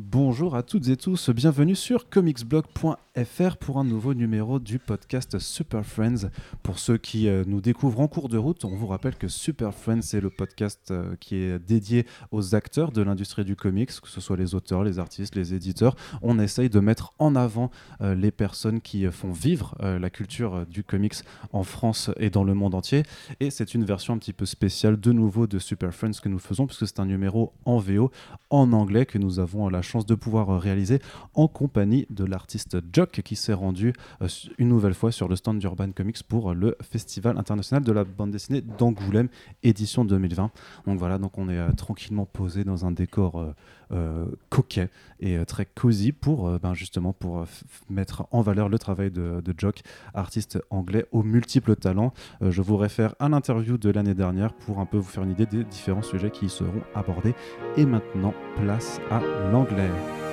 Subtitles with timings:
[0.00, 5.84] Bonjour à toutes et tous, bienvenue sur comicsblog.fr pour un nouveau numéro du podcast Super
[5.84, 6.30] Friends.
[6.62, 9.74] Pour ceux qui euh, nous découvrent en cours de route, on vous rappelle que Super
[9.74, 14.08] Friends c'est le podcast euh, qui est dédié aux acteurs de l'industrie du comics, que
[14.08, 15.96] ce soit les auteurs, les artistes, les éditeurs.
[16.22, 20.84] On essaye de mettre en avant euh, les personnes qui font vivre la culture du
[20.84, 21.14] comics
[21.52, 23.02] en France et dans le monde entier.
[23.40, 26.38] Et c'est une version un petit peu spéciale de nouveau de Super Friends que nous
[26.38, 28.12] faisons puisque c'est un numéro en VO,
[28.50, 31.00] en anglais que nous avons la chance de pouvoir euh, réaliser
[31.34, 33.92] en compagnie de l'artiste Jock qui s'est rendu
[34.22, 38.04] euh, une nouvelle fois sur le stand d'Urban Comics pour le Festival international de la
[38.04, 39.28] bande dessinée d'Angoulême,
[39.62, 40.50] édition 2020.
[40.86, 43.54] Donc voilà, donc on est euh, tranquillement posé dans un décor
[44.48, 47.44] coquet et très cosy pour ben justement pour
[47.88, 49.80] mettre en valeur le travail de, de Jock,
[50.14, 52.12] artiste anglais aux multiples talents.
[52.40, 55.46] je vous réfère à l'interview de l'année dernière pour un peu vous faire une idée
[55.46, 57.34] des différents sujets qui y seront abordés.
[57.76, 59.20] Et maintenant, place à
[59.50, 60.27] l'anglais.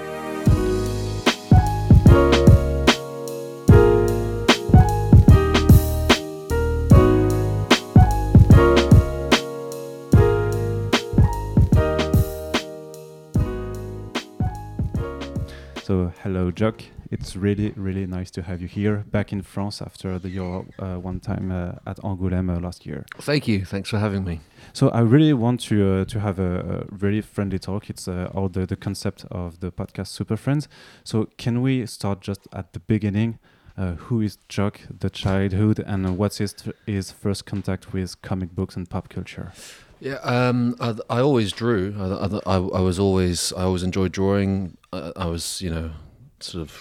[15.86, 16.82] So, hello, Jock.
[17.12, 20.96] It's really, really nice to have you here back in France after the, your uh,
[20.96, 23.06] one time uh, at Angoulême uh, last year.
[23.20, 23.66] Thank you.
[23.66, 24.40] Thanks for having me.
[24.74, 27.88] So I really want to uh, to have a, a, really friendly talk.
[27.92, 30.68] It's uh, all the, the concept of the podcast Super Friends.
[31.04, 33.38] So can we start just at the beginning?
[33.78, 36.56] Uh, who is Jock, the childhood, and what's his
[36.88, 39.52] his first contact with comic books and pop culture?
[40.00, 41.96] Yeah, um, I, I, always drew.
[41.98, 44.78] I, I, I, was always I always enjoyed drawing.
[44.96, 45.92] I, I was you know
[46.40, 46.78] sort of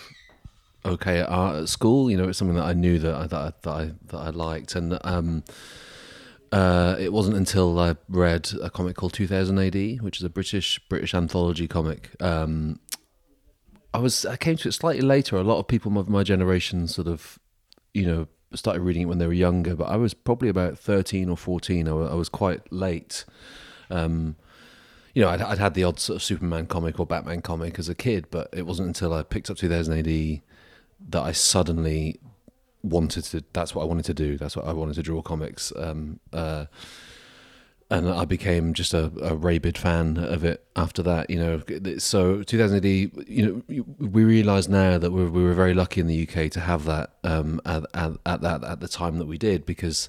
[0.84, 2.10] okay at art at school.
[2.10, 4.30] You know, it's something that I knew that I that I that I, that I
[4.30, 5.44] liked, and um,
[6.52, 10.78] uh, it wasn't until I read a comic called 2000 AD, which is a British
[10.88, 12.10] British anthology comic.
[12.20, 12.78] Um,
[13.92, 15.36] I was I came to it slightly later.
[15.36, 17.38] A lot of people of my generation sort of,
[17.92, 21.28] you know, started reading it when they were younger, but I was probably about 13
[21.28, 21.88] or 14.
[21.88, 23.24] I, I was quite late.
[23.90, 24.36] Um,
[25.14, 27.88] you know, I'd, I'd, had the odd sort of Superman comic or Batman comic as
[27.88, 30.40] a kid, but it wasn't until I picked up 2000 AD
[31.10, 32.18] that I suddenly
[32.82, 33.44] wanted to.
[33.52, 34.36] That's what I wanted to do.
[34.36, 35.72] That's what I wanted to draw comics.
[35.76, 36.66] Um, uh,
[37.90, 41.30] and I became just a, a, rabid fan of it after that.
[41.30, 42.84] You know, so 2000 AD.
[42.84, 46.86] You know, we realise now that we were very lucky in the UK to have
[46.86, 50.08] that um, at, at, at, that at the time that we did because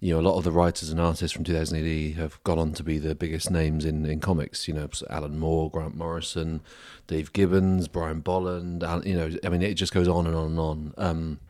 [0.00, 2.72] you know, a lot of the writers and artists from 2000 AD have gone on
[2.74, 4.68] to be the biggest names in, in comics.
[4.68, 6.60] You know, Alan Moore, Grant Morrison,
[7.06, 8.84] Dave Gibbons, Brian Bolland.
[9.04, 10.94] You know, I mean, it just goes on and on and on.
[10.98, 11.40] Um,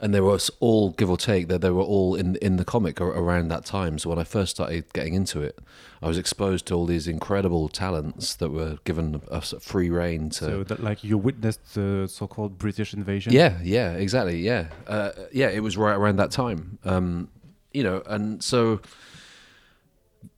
[0.00, 3.00] and they were all, give or take, that they were all in in the comic
[3.00, 3.98] around that time.
[3.98, 5.58] So when I first started getting into it,
[6.02, 10.44] I was exposed to all these incredible talents that were given us free reign to.
[10.44, 13.32] So that, like, you witnessed the so-called British invasion.
[13.32, 14.40] Yeah, yeah, exactly.
[14.40, 15.48] Yeah, uh, yeah.
[15.48, 16.78] It was right around that time.
[16.84, 17.28] Um,
[17.74, 18.80] you know, and so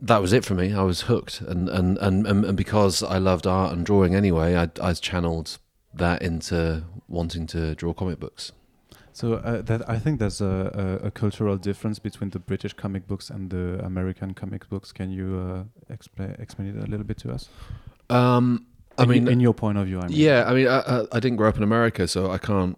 [0.00, 0.72] that was it for me.
[0.72, 4.68] I was hooked, and and and and, because I loved art and drawing anyway, I
[4.80, 5.58] I channeled
[5.92, 8.52] that into wanting to draw comic books.
[9.12, 13.06] So uh, that I think there's a, a, a, cultural difference between the British comic
[13.06, 14.90] books and the American comic books.
[14.90, 17.48] Can you uh, explain explain it a little bit to us?
[18.10, 18.66] Um,
[18.98, 20.16] I in mean, in your point of view, I mean.
[20.16, 22.76] Yeah, I mean, I, I didn't grow up in America, so I can't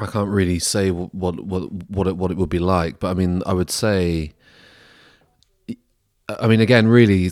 [0.00, 3.14] I can't really say what what what it, what it would be like, but I
[3.14, 4.34] mean, I would say.
[6.40, 7.30] I mean, again, really,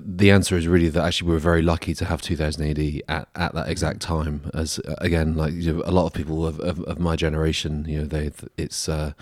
[0.00, 3.28] the answer is really that actually we were very lucky to have 2000 AD at,
[3.34, 4.48] at that exact time.
[4.54, 7.98] As again, like you know, a lot of people of, of, of, my generation, you
[7.98, 9.14] know, they it's uh,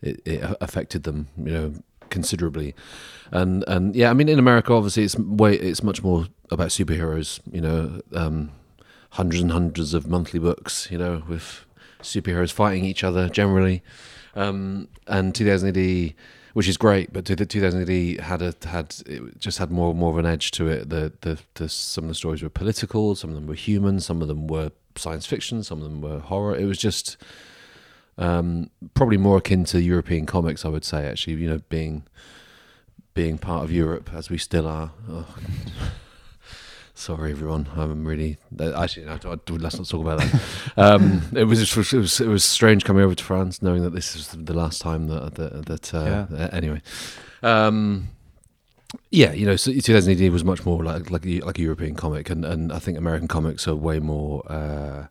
[0.00, 1.74] it, it affected them, you know,
[2.10, 2.74] considerably,
[3.30, 7.38] and and yeah, I mean, in America, obviously, it's way it's much more about superheroes.
[7.52, 8.50] You know, um,
[9.10, 10.88] hundreds and hundreds of monthly books.
[10.90, 11.64] You know, with
[12.02, 13.82] superheroes fighting each other generally.
[14.34, 16.14] Um, and 2000 AD,
[16.54, 20.10] which is great, but the 2000 AD had a had it just had more more
[20.10, 20.88] of an edge to it.
[20.88, 24.22] The, the the some of the stories were political, some of them were human, some
[24.22, 26.56] of them were science fiction, some of them were horror.
[26.56, 27.16] It was just
[28.18, 31.06] um, probably more akin to European comics, I would say.
[31.06, 32.04] Actually, you know, being
[33.14, 34.92] being part of Europe as we still are.
[35.08, 35.34] Oh.
[37.02, 37.66] Sorry, everyone.
[37.74, 39.06] I'm really actually.
[39.06, 39.18] No,
[39.48, 40.40] let's not talk about that.
[40.76, 44.14] um, it was it was it was strange coming over to France, knowing that this
[44.14, 46.48] is the last time that that, that uh, yeah.
[46.52, 46.80] anyway.
[47.42, 48.10] Um,
[49.10, 52.30] yeah, you know, so 2000 AD was much more like like like a European comic,
[52.30, 55.08] and, and I think American comics are way more uh,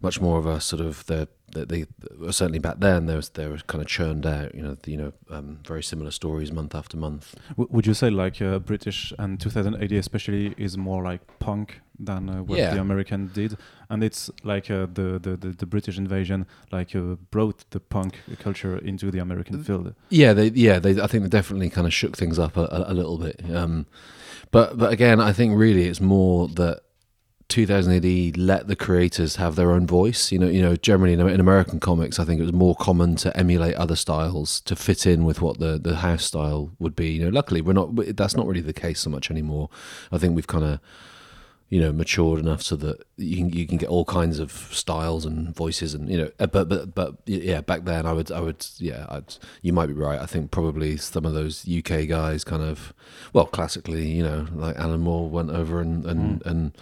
[0.00, 1.84] much more of a sort of the they, they
[2.30, 4.96] certainly back then there was they were kind of churned out you know the, you
[4.96, 9.12] know um, very similar stories month after month W- would you say like uh, British
[9.18, 12.74] and 2000 AD especially is more like punk than uh, what Yeah.
[12.74, 13.56] the American did,
[13.88, 18.18] and it's like uh, the, the the the British invasion like uh, brought the punk
[18.38, 19.94] culture into the American field.
[20.10, 22.92] Yeah, they yeah they I think they definitely kind of shook things up a, a,
[22.92, 23.40] a little bit.
[23.54, 23.86] Um,
[24.50, 26.80] but but again, I think really it's more that
[27.48, 30.32] 2000 AD let the creators have their own voice.
[30.32, 33.16] You know, you know, generally in, in American comics, I think it was more common
[33.16, 37.10] to emulate other styles to fit in with what the the house style would be.
[37.12, 37.90] You know, luckily we're not.
[38.16, 39.70] That's not really the case so much anymore.
[40.10, 40.80] I think we've kind of
[41.68, 45.24] you know matured enough so that you can you can get all kinds of styles
[45.26, 48.38] and voices and you know uh, but but but yeah back then I would I
[48.38, 52.44] would yeah I'd you might be right I think probably some of those UK guys
[52.44, 52.94] kind of
[53.32, 56.46] well classically you know like Alan Moore went over and and Mm.
[56.46, 56.72] and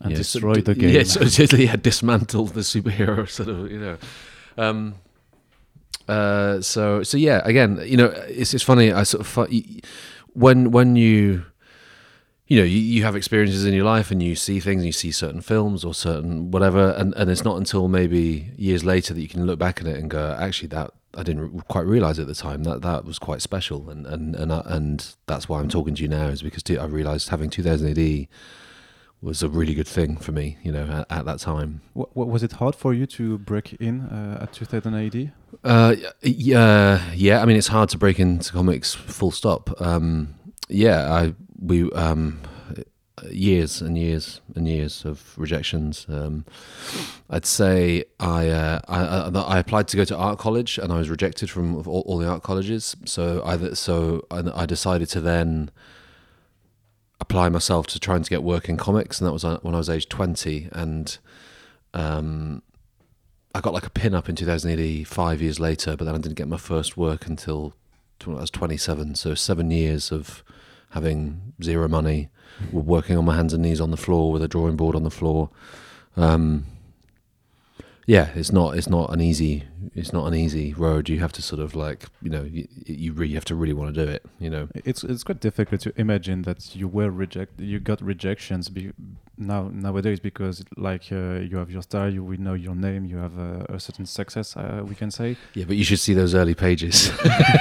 [0.00, 0.90] And yeah, destroyed the game.
[0.94, 3.98] yeah, so yeah dismantled the superhero sort of you know
[4.58, 4.94] um
[6.08, 9.48] uh so so yeah again you know it's it's funny I sort of
[10.32, 11.44] when when you
[12.52, 14.92] you know, you, you have experiences in your life and you see things and you
[14.92, 19.22] see certain films or certain whatever, and, and it's not until maybe years later that
[19.22, 22.26] you can look back at it and go, actually, that I didn't quite realize at
[22.26, 25.70] the time that that was quite special, and and and I, and that's why I'm
[25.70, 28.28] talking to you now is because I realized having 2000 AD
[29.22, 31.80] was a really good thing for me, you know, at, at that time.
[31.94, 35.32] What, what was it hard for you to break in uh, at 2000 AD?
[35.62, 37.40] Uh, yeah, yeah.
[37.40, 38.94] I mean, it's hard to break into comics.
[38.94, 39.80] Full stop.
[39.80, 40.34] Um,
[40.68, 42.40] yeah, I we um,
[43.30, 46.06] years and years and years of rejections.
[46.08, 46.44] Um,
[47.30, 50.98] I'd say I, uh, I I I applied to go to art college and I
[50.98, 52.96] was rejected from all, all the art colleges.
[53.04, 55.70] So I so I, I decided to then
[57.22, 59.78] apply myself to trying to get work in comics, and that was uh, when I
[59.78, 61.16] was age twenty and.
[61.94, 62.62] Um,
[63.54, 66.18] I got like a pin up in 2000 AD five years later, but then I
[66.18, 67.74] didn't get my first work until
[68.26, 69.14] I was 27.
[69.14, 70.42] So seven years of
[70.90, 72.28] having zero money,
[72.70, 75.10] working on my hands and knees on the floor with a drawing board on the
[75.10, 75.50] floor.
[76.16, 76.66] Um,
[78.12, 79.64] yeah, it's not it's not an easy
[79.94, 81.08] it's not an easy road.
[81.08, 83.94] You have to sort of like you know you, you really have to really want
[83.94, 84.22] to do it.
[84.38, 84.68] You know.
[84.74, 88.92] It's it's quite difficult to imagine that you were reject You got rejections be,
[89.36, 93.16] now nowadays because like uh, you have your style, you we know your name, you
[93.16, 94.56] have a, a certain success.
[94.56, 95.36] Uh, we can say.
[95.54, 97.10] Yeah, but you should see those early pages.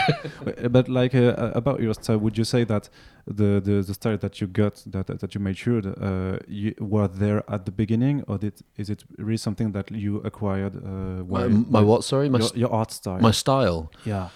[0.69, 2.89] but, like uh, about your style, would you say that
[3.25, 7.43] the, the, the style that you got that that you matured uh, you were there
[7.49, 10.75] at the beginning, or did is it really something that you acquired?
[10.75, 12.03] Uh, my, my what?
[12.03, 13.19] Sorry, my your, your art style.
[13.19, 13.91] my style.
[14.05, 14.29] yeah.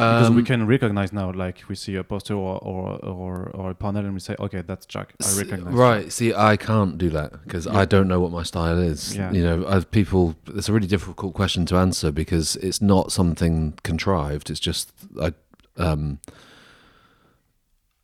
[0.00, 3.70] Because we Um, can recognize now, like we see a poster or or, or, or
[3.70, 5.12] a panel, and we say, okay, that's Jock.
[5.22, 5.74] I recognize.
[5.74, 6.12] Right.
[6.12, 7.78] See, I can't do that because Yeah.
[7.82, 9.14] I don't know what my style is.
[9.16, 9.30] Yeah.
[9.32, 10.34] You know, I've people.
[10.54, 14.50] It's a really difficult question to answer because it's not something contrived.
[14.50, 15.32] It's just I.
[15.76, 16.18] Um,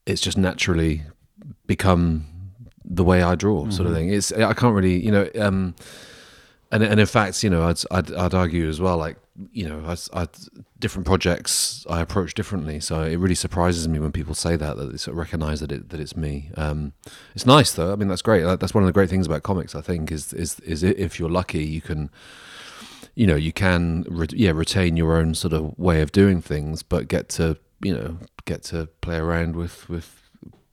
[0.07, 1.03] it's just naturally
[1.67, 2.27] become
[2.85, 3.97] the way I draw, sort of Mhm.
[3.97, 4.09] thing.
[4.11, 5.75] It's I can't really, you know, um,
[6.71, 9.17] and and in fact, you know, I'd I'd, I'd argue as well, like
[9.53, 10.29] you know, I, I
[10.79, 12.81] different projects I approach differently.
[12.81, 15.73] So it really surprises me when people say that that they sort of recognize that
[15.73, 16.51] it that it's me.
[16.57, 16.93] Um,
[17.35, 17.93] it's nice though.
[17.93, 18.43] I mean, that's great.
[18.43, 19.75] That's one of the great things about comics.
[19.75, 22.11] I think is is is if you're lucky, you can.
[23.19, 26.83] You know, you can re- yeah retain your own sort of way of doing things,
[26.83, 30.21] but get to you know get to play around with with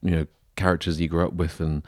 [0.01, 1.83] you know characters you grew up with, and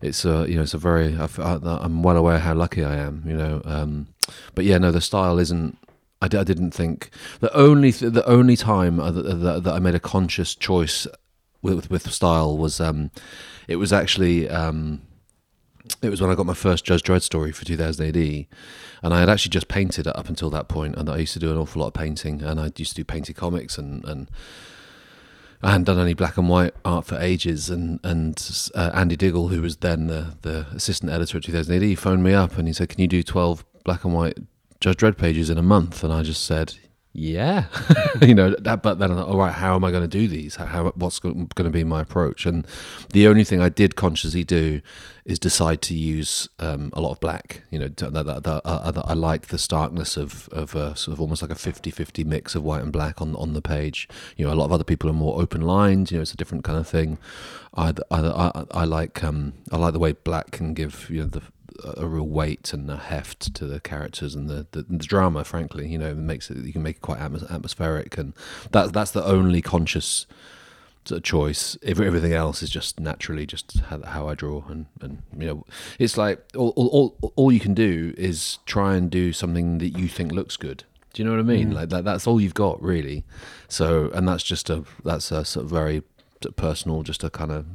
[0.00, 3.22] it's a you know it's a very I I'm well aware how lucky I am.
[3.26, 4.08] You know, um,
[4.54, 5.78] but yeah, no, the style isn't.
[6.26, 9.72] I, d- I didn't think the only th- the only time uh, that, that, that
[9.72, 11.06] I made a conscious choice
[11.62, 13.12] with with style was um,
[13.68, 15.02] it was actually um,
[16.02, 18.46] it was when I got my first Judge Dredd story for 2000 AD,
[19.04, 21.52] and I had actually just painted up until that point, and I used to do
[21.52, 24.28] an awful lot of painting, and I used to do painted comics and and.
[25.62, 28.36] I hadn't done any black and white art for ages, and and
[28.74, 32.34] uh, Andy Diggle, who was then the, the assistant editor at 2000 AD, phoned me
[32.34, 34.36] up and he said, "Can you do 12 black and white
[34.80, 36.74] Judge Dredd pages in a month?" And I just said,
[37.12, 37.66] "Yeah,"
[38.22, 38.54] you know.
[38.58, 40.56] That, but then, all right, how am I going to do these?
[40.56, 42.46] How, how what's going to be my approach?
[42.46, 42.66] And
[43.12, 44.80] the only thing I did consciously do
[45.26, 47.62] is decide to use um, a lot of black.
[47.70, 51.20] You know, that, that, that, uh, I like the starkness of of a sort of
[51.20, 54.08] almost like a 50-50 mix of white and black on on the page.
[54.36, 56.10] You know, a lot of other people are more open lined.
[56.10, 57.18] You know, it's a different kind of thing.
[57.76, 61.26] I I, I, I like um I like the way black can give you know
[61.26, 61.42] the
[61.96, 65.44] a real weight and a heft to the characters and the, the, the drama.
[65.44, 68.34] Frankly, you know, it makes it you can make it quite atmos- atmospheric, and
[68.72, 70.26] that that's the only conscious
[71.22, 71.76] choice.
[71.82, 75.64] If everything else is just naturally just how, how I draw, and and you know,
[75.98, 76.88] it's like all, all
[77.20, 80.84] all all you can do is try and do something that you think looks good.
[81.12, 81.70] Do you know what I mean?
[81.70, 81.74] Mm.
[81.74, 82.04] Like that.
[82.04, 83.24] That's all you've got really.
[83.68, 86.02] So, and that's just a that's a sort of very
[86.56, 87.66] personal, just a kind of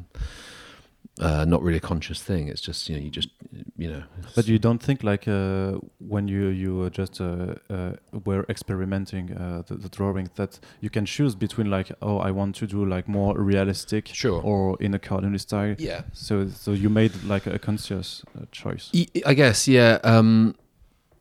[1.19, 2.47] uh, not really a conscious thing.
[2.47, 3.29] It's just you know you just
[3.77, 4.03] you know.
[4.35, 7.91] But you don't think like uh, when you you just uh, uh,
[8.25, 12.55] were experimenting uh, the, the drawing that you can choose between like oh I want
[12.57, 14.41] to do like more realistic Sure.
[14.41, 15.75] or in a cartoony style.
[15.79, 16.01] yeah.
[16.13, 18.91] So so you made like a conscious uh, choice.
[19.25, 19.99] I guess, yeah.
[20.03, 20.55] Um,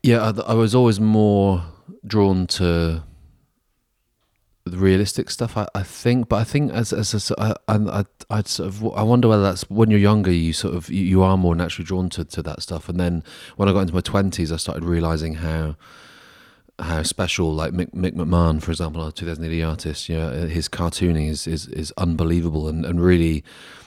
[0.03, 1.63] yeah, I, I was always more
[2.07, 3.03] drawn to
[4.65, 5.57] the realistic stuff.
[5.57, 8.83] I, I think, but I think as as a, I, uh, I, I'd sort of
[8.93, 11.85] I wonder whether that's when you're younger, you sort of you, you are more naturally
[11.85, 12.89] drawn to, to that stuff.
[12.89, 13.23] And then
[13.57, 15.75] when I got into my twenties, I started realizing how
[16.79, 20.67] how special like Mick, Mick McMahon, for example, our 2000 AD artist, you know, his
[20.67, 23.43] cartooning is is, is unbelievable and, and really,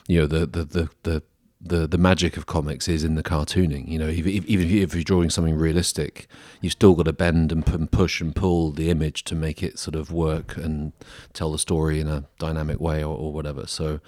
[0.07, 1.23] you know, the the the, the
[1.67, 3.89] the, the magic of comics is in the cartooning.
[3.89, 6.27] You know, if, if, even if you're drawing something realistic,
[6.61, 9.95] you've still got to bend and, push and pull the image to make it sort
[9.95, 10.93] of work and
[11.33, 13.67] tell the story in a dynamic way or, or whatever.
[13.67, 14.01] So,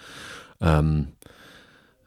[0.61, 1.15] um,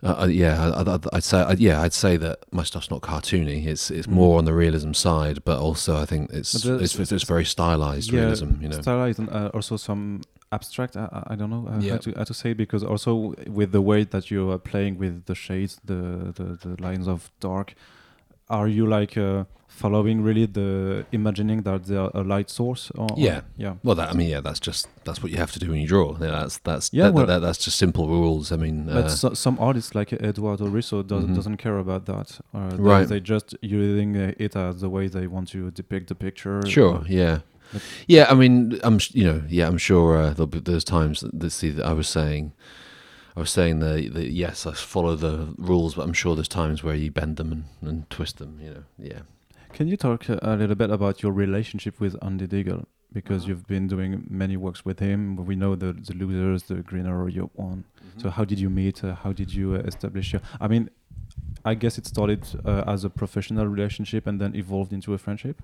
[0.02, 3.66] uh, yeah, I, I'd say, yeah, I'd say that my stuff's not cartoony.
[3.66, 4.12] It's it's Mm.
[4.12, 8.14] more on the realism side, but also I think it's the- it's, it's, very stylized
[8.14, 8.62] realism.
[8.62, 10.96] You know, stylized and uh, also some abstract.
[10.98, 11.92] I, I- don't know uh, Yeah.
[11.94, 14.98] how, to, how to say it because also with the way that you are playing
[14.98, 17.74] with the shades, the the, the lines of dark,
[18.50, 22.92] are you like uh, following really the imagining that they are a light source?
[22.96, 23.42] Or, or- Yeah.
[23.58, 23.76] yeah.
[23.84, 25.88] Well, that I mean, yeah, that's just that's what you have to do when you
[25.88, 26.14] draw.
[26.20, 28.52] Yeah, that's that's Yeah, that, well- that, that's just simple rules.
[28.52, 31.36] I mean, But uh, so, some artists like Eduardo Risso does, Mhm.
[31.36, 32.40] doesn't care about that.
[32.54, 33.08] Uh, Right.
[33.08, 36.62] They just using it as the way they want to depict the picture.
[36.66, 37.40] sure, yeah,
[38.08, 38.28] yeah.
[38.30, 41.50] I mean, I'm you know, yeah, I'm sure uh, there'll be, there's times that, that
[41.52, 42.54] see that I was saying.
[43.38, 46.84] I was saying that, that yes, I follow the rules, but I'm sure there's times
[46.84, 48.60] where you bend them and, and twist them.
[48.62, 49.22] You know, yeah.
[49.72, 52.88] Can you talk uh, a little bit about your relationship with Andy Diggle?
[53.14, 55.36] Because you've been doing many works with him.
[55.46, 57.86] We know the the losers, the Green Arrow, Year One.
[58.18, 59.04] So how did you meet?
[59.04, 60.42] Uh, how did you uh, establish your?
[60.60, 60.90] I mean,
[61.66, 65.62] I guess it started uh, as a professional relationship and then evolved into a friendship.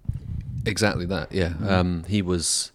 [0.65, 1.31] Exactly that.
[1.31, 1.49] Yeah.
[1.49, 1.71] Mm.
[1.71, 2.71] Um, he was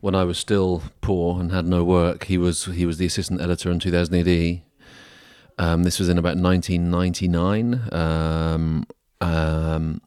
[0.00, 2.24] when I was still poor and had no work.
[2.24, 4.62] He was he was the assistant editor in 2000 AD.
[5.58, 8.86] Um, this was in about 1999, um,
[9.20, 10.00] um,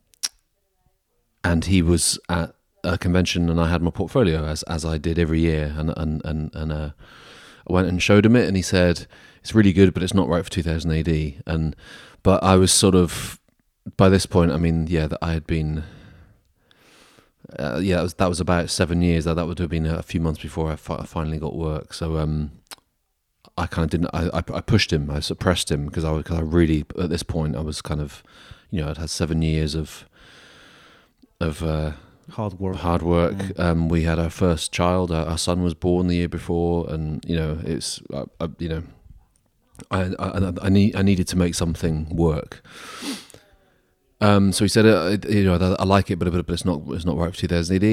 [1.43, 5.19] and he was at a convention, and I had my portfolio as as I did
[5.19, 6.89] every year, and and and and uh,
[7.69, 9.07] I went and showed him it, and he said
[9.39, 11.43] it's really good, but it's not right for 2000 AD.
[11.45, 11.75] And
[12.25, 13.39] but I was sort of
[13.97, 15.83] by this point, I mean, yeah, that I had been
[17.59, 19.25] uh, yeah, that was, that was about seven years.
[19.25, 21.93] That that would have been a few months before I, fi- I finally got work.
[21.93, 22.51] So um,
[23.59, 24.09] I kind of didn't.
[24.11, 25.11] I, I I pushed him.
[25.11, 28.01] I suppressed him because I was cause I really at this point I was kind
[28.01, 28.23] of,
[28.71, 30.05] you know, I'd had seven years of
[31.39, 31.91] of uh,
[32.31, 32.77] Hard work.
[32.77, 33.35] hard work.
[33.35, 33.59] Mm.
[33.59, 35.11] Um, we had our first child.
[35.11, 38.69] Our, our son was born the year before, and you know, it's I, I, you
[38.69, 38.83] know,
[39.91, 42.61] I, I I need I needed to make something work.
[44.21, 47.05] Um, so he said, uh, you know, I, like it, but, but it's not it's
[47.05, 47.83] not right for 2000 AD.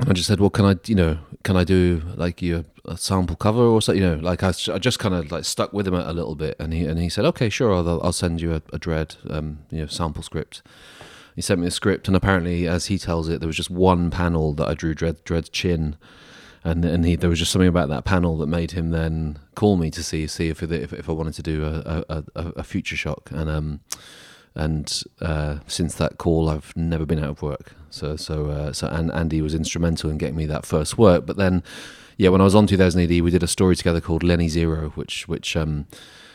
[0.00, 2.96] And I just said, well, can I, you know, can I do like you a
[2.96, 4.02] sample cover or something?
[4.02, 6.34] You know, like I, I just kind of like stuck with him a, a little
[6.34, 9.16] bit, and he and he said, okay, sure, I'll I'll send you a, a Dredd,
[9.30, 10.62] um, you know, sample script.
[11.34, 14.10] He sent me the script, and apparently, as he tells it, there was just one
[14.10, 15.96] panel that I drew Dredd Dredd's chin,
[16.64, 19.76] and and he there was just something about that panel that made him then call
[19.76, 22.24] me to see see if if, if I wanted to do a a,
[22.56, 23.80] a, future shock, and um
[24.54, 27.74] and uh, since that call, I've never been out of work.
[27.90, 31.24] So so uh, so and Andy was instrumental in getting me that first work.
[31.24, 31.62] But then,
[32.18, 34.90] yeah, when I was on 2000 AD, we did a story together called Lenny Zero,
[34.90, 35.86] which which um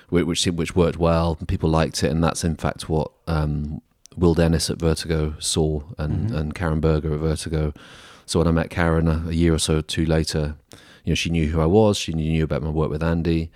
[0.10, 1.38] whi- which which worked well.
[1.40, 3.82] and People liked it, and that's in fact what um,
[4.18, 6.36] Will Dennis at Vertigo saw, and Mhm.
[6.36, 7.72] and Karen Berger at Vertigo.
[8.28, 10.56] So when I met Karen a, a year or so or two later,
[11.04, 11.98] you know, she knew who I was.
[11.98, 13.50] She knew about my work with Andy,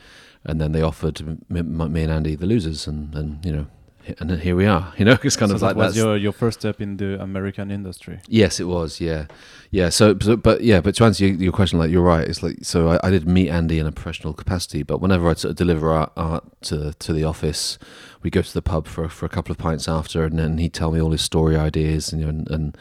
[0.46, 3.68] and then they offered me, me and Andy the losers, and and you know,
[4.20, 4.94] and then here we are.
[4.98, 7.22] You know, it's kind so of that like was your, your first step in the
[7.22, 8.22] American industry.
[8.28, 9.02] Yes, it was.
[9.02, 9.26] Yeah,
[9.72, 9.90] yeah.
[9.90, 12.26] So, so but yeah, but to answer your, your question, like you're right.
[12.26, 15.34] It's like so I, I did meet Andy in a professional capacity, but whenever I
[15.34, 17.78] sort of deliver art, art to to the office,
[18.22, 20.74] we go to the pub for for a couple of pints after, and then he'd
[20.74, 22.78] tell me all his story ideas, and you know, and, and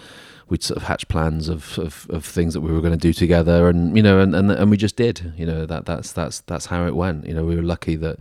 [0.51, 3.13] we'd sort of hatch plans of, of, of things that we were going to do
[3.13, 5.33] together, and you know, and, and and we just did.
[5.37, 7.27] You know, that that's that's that's how it went.
[7.27, 8.19] You know, we were lucky that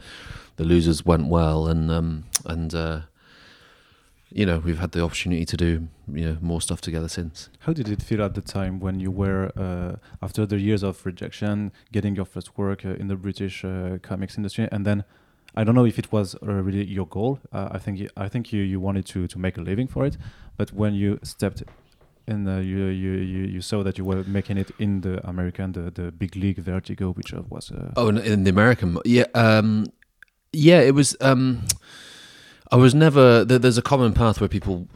[0.55, 2.73] the losers went well, and um and.
[2.73, 3.01] uh
[4.31, 7.49] you know, we've had the opportunity to do you know more stuff together since.
[7.61, 11.03] How did it feel at the time when you were uh, after the years of
[11.05, 15.03] rejection, getting your first work uh, in the British uh, comics industry, and then
[15.55, 17.39] I don't know if it was uh, really your goal.
[17.51, 20.15] Uh, I think I think you, you wanted to, to make a living for it,
[20.57, 21.63] but when you stepped
[22.29, 25.71] in, uh, you, you you you saw that you were making it in the American
[25.73, 29.85] the, the big league Vertigo, which uh, was uh, Oh, in, the American, yeah, um,
[30.53, 31.15] yeah, it was.
[31.21, 31.61] Um,
[32.71, 33.43] I was never.
[33.45, 34.87] There's a common path where people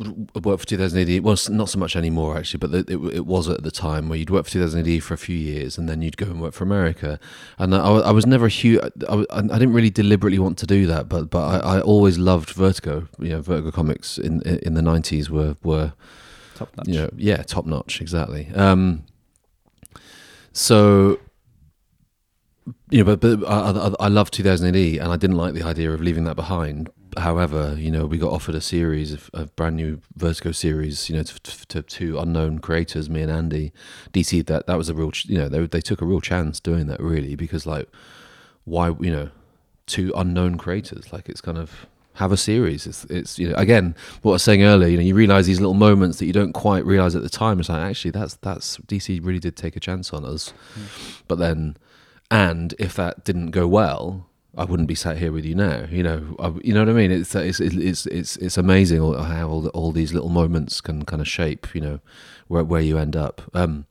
[0.43, 1.23] work for 2000 AD.
[1.23, 4.09] Well, s- not so much anymore actually, but it, it, it was at the time
[4.09, 6.39] where you'd work for 2000 AD for a few years and then you'd go and
[6.39, 7.19] work for America.
[7.57, 8.79] And I, I was never a huge.
[9.09, 12.51] I, I didn't really deliberately want to do that, but but I, I always loved
[12.51, 13.07] Vertigo.
[13.17, 15.93] You know, Vertigo comics in in the 90s were were
[16.55, 16.87] top notch.
[16.87, 18.49] know, yeah, top notch, exactly.
[18.53, 19.05] Um,
[20.51, 21.19] so,
[22.89, 25.63] you know, but, but I, I, I love 2000 AD, and I didn't like the
[25.63, 26.89] idea of leaving that behind.
[27.17, 31.15] However, you know, we got offered a series of, of brand new Vertigo series, you
[31.15, 33.71] know, to, to, to two unknown creators, me and Andy.
[34.11, 36.87] DC, that that was a real, you know, they they took a real chance doing
[36.87, 37.87] that, really, because like,
[38.63, 39.29] why, you know,
[39.85, 42.85] two unknown creators, like it's kind of have a series.
[42.85, 44.89] It's, it's you know again what I was saying earlier.
[44.89, 47.59] You know you realize these little moments that you don't quite realize at the time.
[47.59, 50.53] It's like actually that's that's DC really did take a chance on us,
[51.27, 51.77] but then
[52.31, 54.27] and if that didn't go well.
[54.55, 56.35] I wouldn't be sat here with you now, you know.
[56.37, 57.09] I, you know what I mean?
[57.09, 61.27] It's it's it's it's it's amazing how all, all these little moments can kind of
[61.27, 61.99] shape, you know,
[62.49, 63.41] where where you end up.
[63.55, 63.87] Um,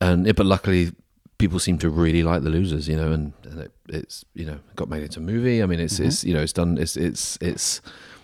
[0.00, 0.92] and it, but luckily,
[1.38, 4.58] people seem to really like the losers, you know, and, and it, it's you know
[4.74, 5.62] got made into a movie.
[5.62, 6.78] I mean, it's it's you know it's done.
[6.78, 7.80] It's it's it's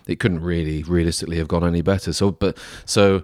[0.07, 2.11] it couldn't really realistically have gone any better.
[2.13, 3.23] So, but so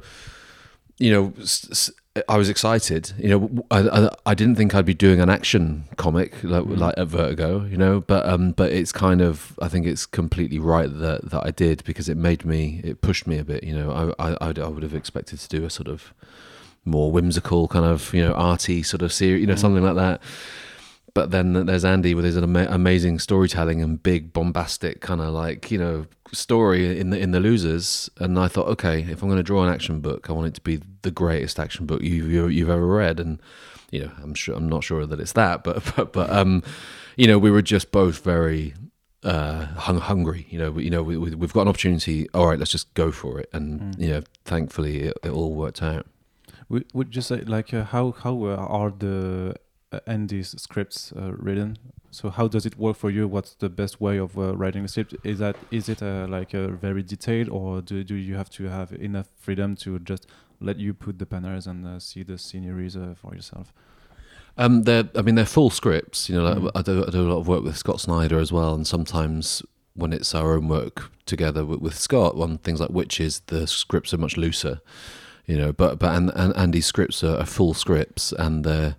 [0.98, 1.92] you know, s- s-
[2.28, 3.14] I was excited.
[3.18, 6.96] You know, I, I, I didn't think I'd be doing an action comic like, like
[6.98, 7.64] at Vertigo.
[7.66, 11.46] You know, but um, but it's kind of I think it's completely right that that
[11.46, 13.64] I did because it made me it pushed me a bit.
[13.64, 16.14] You know, I I I would have expected to do a sort of
[16.86, 20.22] more whimsical kind of you know arty sort of series, you know, something like that.
[21.16, 25.72] But then there's Andy with his ama- amazing storytelling and big bombastic kind of like
[25.72, 28.10] you know story in the in the losers.
[28.20, 30.54] And I thought, okay, if I'm going to draw an action book, I want it
[30.56, 33.20] to be the greatest action book you've you- you've ever read.
[33.20, 33.40] And
[33.92, 36.62] you know, I'm sure I'm not sure that it's that, but but but um,
[37.18, 38.74] you know, we were just both very
[39.24, 42.58] uh hung, hungry you know we, you know we, we've got an opportunity all right
[42.58, 46.06] let's just go for it and you know thankfully it, it all worked out
[46.70, 49.56] Would, would you say like uh, how how uh, are the
[49.92, 51.78] uh, Andy's scripts uh, written?
[52.12, 53.28] So how does it work for you?
[53.28, 55.16] What's the best way of uh, writing a script?
[55.24, 58.64] Is that is it uh, like uh, very detailed, or do do you have to
[58.66, 60.28] have enough freedom to just
[60.60, 63.74] let you put the banners and uh, see the sceneries uh, for yourself?
[64.58, 66.30] Um, they're, I mean, they're full scripts.
[66.30, 66.72] You know, like, Mm.
[66.76, 69.64] I, do, I do a lot of work with Scott Snyder as well, and sometimes
[69.94, 74.14] when it's our own work together with, with Scott, on things like Witches, the scripts
[74.14, 74.82] are much looser.
[75.50, 78.98] You know, but but and, and Andy's scripts are, full scripts, and they're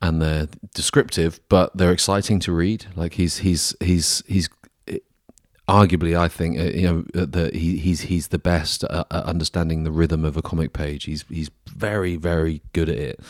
[0.00, 2.86] and they're descriptive, but they're exciting to read.
[2.94, 4.48] Like he's he's he's he's
[5.68, 9.82] arguably, I think, uh, you know, uh, that he, he's he's the best at, understanding
[9.82, 11.02] the rhythm of a comic page.
[11.04, 13.20] He's he's very very good at it.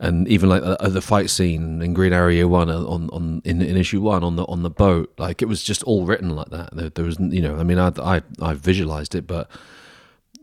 [0.00, 3.76] And even like uh, the fight scene in Green Arrow One on on in, in
[3.76, 6.74] issue one on the on the boat, like it was just all written like that.
[6.74, 9.48] There, there was, you know, I mean, I I I visualized it, but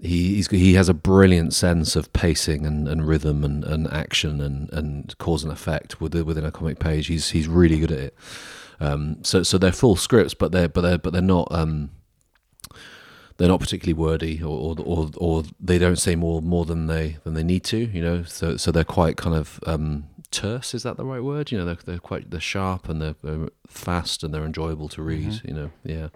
[0.01, 4.39] he he's, he has a brilliant sense of pacing and, and rhythm and, and action
[4.41, 7.07] and, and cause and effect within within a comic page.
[7.07, 8.15] He's he's really good at it.
[8.79, 11.89] Um, so so they're full scripts, but they're but they're but they're not um,
[13.37, 17.17] they're not particularly wordy or, or or or they don't say more more than they
[17.23, 17.77] than they need to.
[17.77, 20.73] You know, so so they're quite kind of um, terse.
[20.73, 21.51] Is that the right word?
[21.51, 25.01] You know, they're they're quite they're sharp and they're, they're fast and they're enjoyable to
[25.01, 25.29] read.
[25.29, 25.47] Mhm.
[25.47, 26.07] You know, yeah.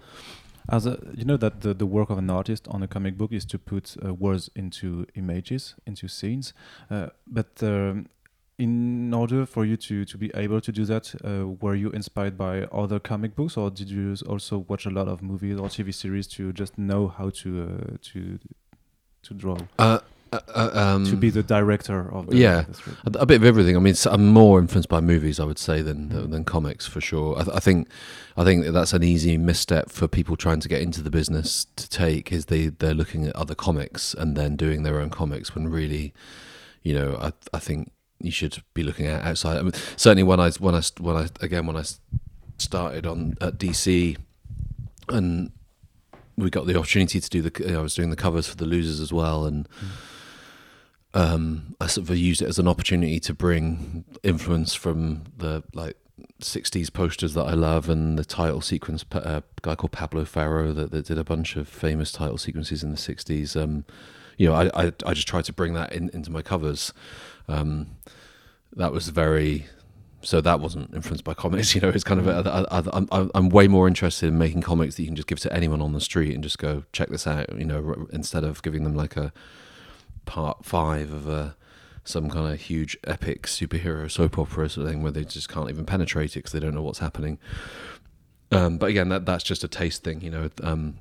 [0.70, 3.32] As a, you know that the, the work of an artist on a comic book
[3.32, 6.54] is to put uh, words into images, into scenes.
[6.90, 8.08] Uh, but um,
[8.58, 12.38] in order for you to, to be able to do that, uh, were you inspired
[12.38, 15.94] by other comic books, or did you also watch a lot of movies or TV
[15.94, 18.40] series to just know how to uh, to
[19.24, 19.58] to draw,
[20.34, 22.66] Uh, uh, um, to be the director of the, yeah.
[23.06, 23.76] A, a bit of everything.
[23.76, 26.32] I mean, i'm more influenced by movies, I would say, than Mm.
[26.32, 27.38] than comics for sure.
[27.40, 27.88] I, th- I think,
[28.36, 31.90] I think that's an easy misstep for people trying to get into the business to
[31.90, 32.32] take.
[32.32, 36.14] Is they they're looking at other comics and then doing their own comics when really,
[36.82, 39.58] you know, I I think you should be looking at outside.
[39.58, 41.84] I mean, certainly when I when I when I again when I
[42.58, 44.18] started on at DC,
[45.10, 45.52] and
[46.38, 47.52] we got the opportunity to do the.
[47.66, 49.68] You know, I was doing the covers for the losers as well, and
[51.14, 55.98] um, I sort of used it as an opportunity to bring influence from the like
[56.42, 59.06] '60s posters that I love, and the title sequence.
[59.12, 62.84] Uh, a guy called Pablo Ferro that, that did a bunch of famous title sequences
[62.84, 63.62] in the '60s.
[63.62, 63.86] Um,
[64.38, 66.92] you know, I, I, I just tried to bring that in, into my covers.
[67.48, 67.92] Um,
[68.76, 69.68] that was very
[70.24, 71.76] so that wasn't influenced by comics.
[71.76, 72.80] You know, it's kind of a, I,
[73.22, 75.82] I, I'm way more interested in making comics that you can just give to anyone
[75.82, 77.56] on the street and just go check this out.
[77.58, 79.34] You know, instead of giving them like a
[80.26, 81.56] part five of a
[82.06, 85.70] some kind of huge epic superhero soap opera sort of thing where they just can't
[85.70, 87.40] even penetrate it because they don't know what's happening.
[88.52, 90.50] Um, but again, that that's just a taste thing, you know.
[90.62, 91.00] Um,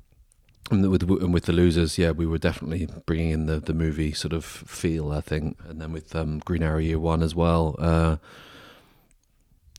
[0.71, 4.13] and with and with the losers, yeah, we were definitely bringing in the the movie
[4.13, 7.75] sort of feel, I think, and then with um, Green Arrow Year One as well.
[7.79, 8.17] Uh,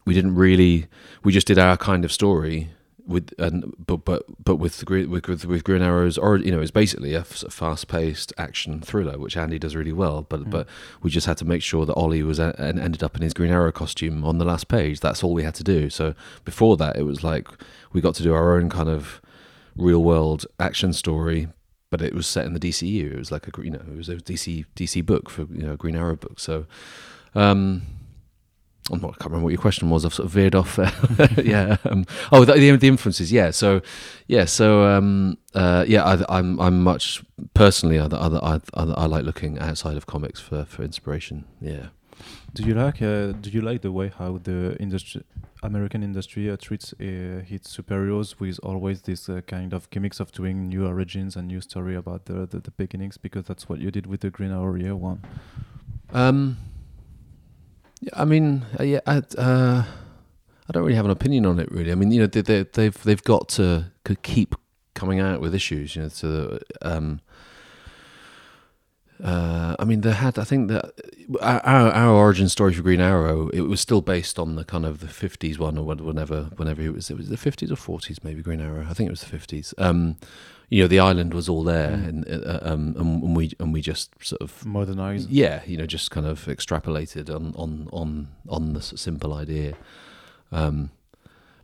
[0.07, 0.87] we didn't really,
[1.22, 2.68] we just did our kind of story
[3.06, 6.70] with and but but but with with with, with Green Arrows or you know it's
[6.70, 10.50] basically a fast paced action thriller which Andy does really well but mm.
[10.50, 10.66] but
[11.02, 13.34] we just had to make sure that Ollie was a, and ended up in his
[13.34, 15.00] Green Arrow costume on the last page.
[15.00, 15.90] That's all we had to do.
[15.90, 16.14] So
[16.44, 17.48] before that it was like
[17.92, 19.20] we got to do our own kind of
[19.76, 21.48] real world action story
[21.90, 24.08] but it was set in the DCU it was like a you know it was
[24.08, 26.40] a DC DC book for you know Green Arrow book.
[26.40, 26.66] So
[27.34, 27.82] um
[28.92, 30.04] I can't remember what your question was.
[30.04, 30.78] I've sort of veered off.
[31.42, 31.78] yeah.
[31.86, 33.32] Um, oh, the, the, influences.
[33.32, 33.50] Yeah.
[33.50, 33.80] So,
[34.26, 34.44] yeah.
[34.44, 36.04] So, um, uh, yeah.
[36.04, 37.22] I, am I'm, I'm much
[37.54, 37.98] personally.
[37.98, 41.46] I, I, I, I, like looking outside of comics for, for inspiration.
[41.62, 41.88] Yeah.
[42.52, 45.22] Do you like uh, Do you like the way how the industry,
[45.62, 50.30] American industry, uh, treats uh, its superheroes with always this uh, kind of gimmicks of
[50.30, 53.16] doing new origins and new story about the, the, the beginnings?
[53.16, 55.22] Because that's what you did with the Green Arrow Year One.
[56.12, 56.58] Um.
[58.12, 59.85] I mean, uh, yeah, I, uh,
[60.68, 61.70] I don't really have an opinion on it.
[61.70, 63.90] Really, I mean, you know, they, they, they've they've got to
[64.22, 64.54] keep
[64.94, 65.96] coming out with issues.
[65.96, 67.20] You know, so um,
[69.22, 70.38] uh, I mean, they had.
[70.38, 70.92] I think that
[71.40, 75.00] our, our origin story for Green Arrow it was still based on the kind of
[75.00, 77.11] the fifties one or whenever whenever it was.
[77.11, 78.87] It was the fifties or forties, maybe Green Arrow.
[78.88, 79.72] I think it was the fifties.
[79.78, 80.16] Um,
[80.70, 82.09] you know the island was all there, mm.
[82.09, 85.31] and, uh, um, and we and we just sort of modernized.
[85.31, 89.74] Yeah, you know, just kind of extrapolated on on on on the simple idea.
[90.53, 90.90] Um,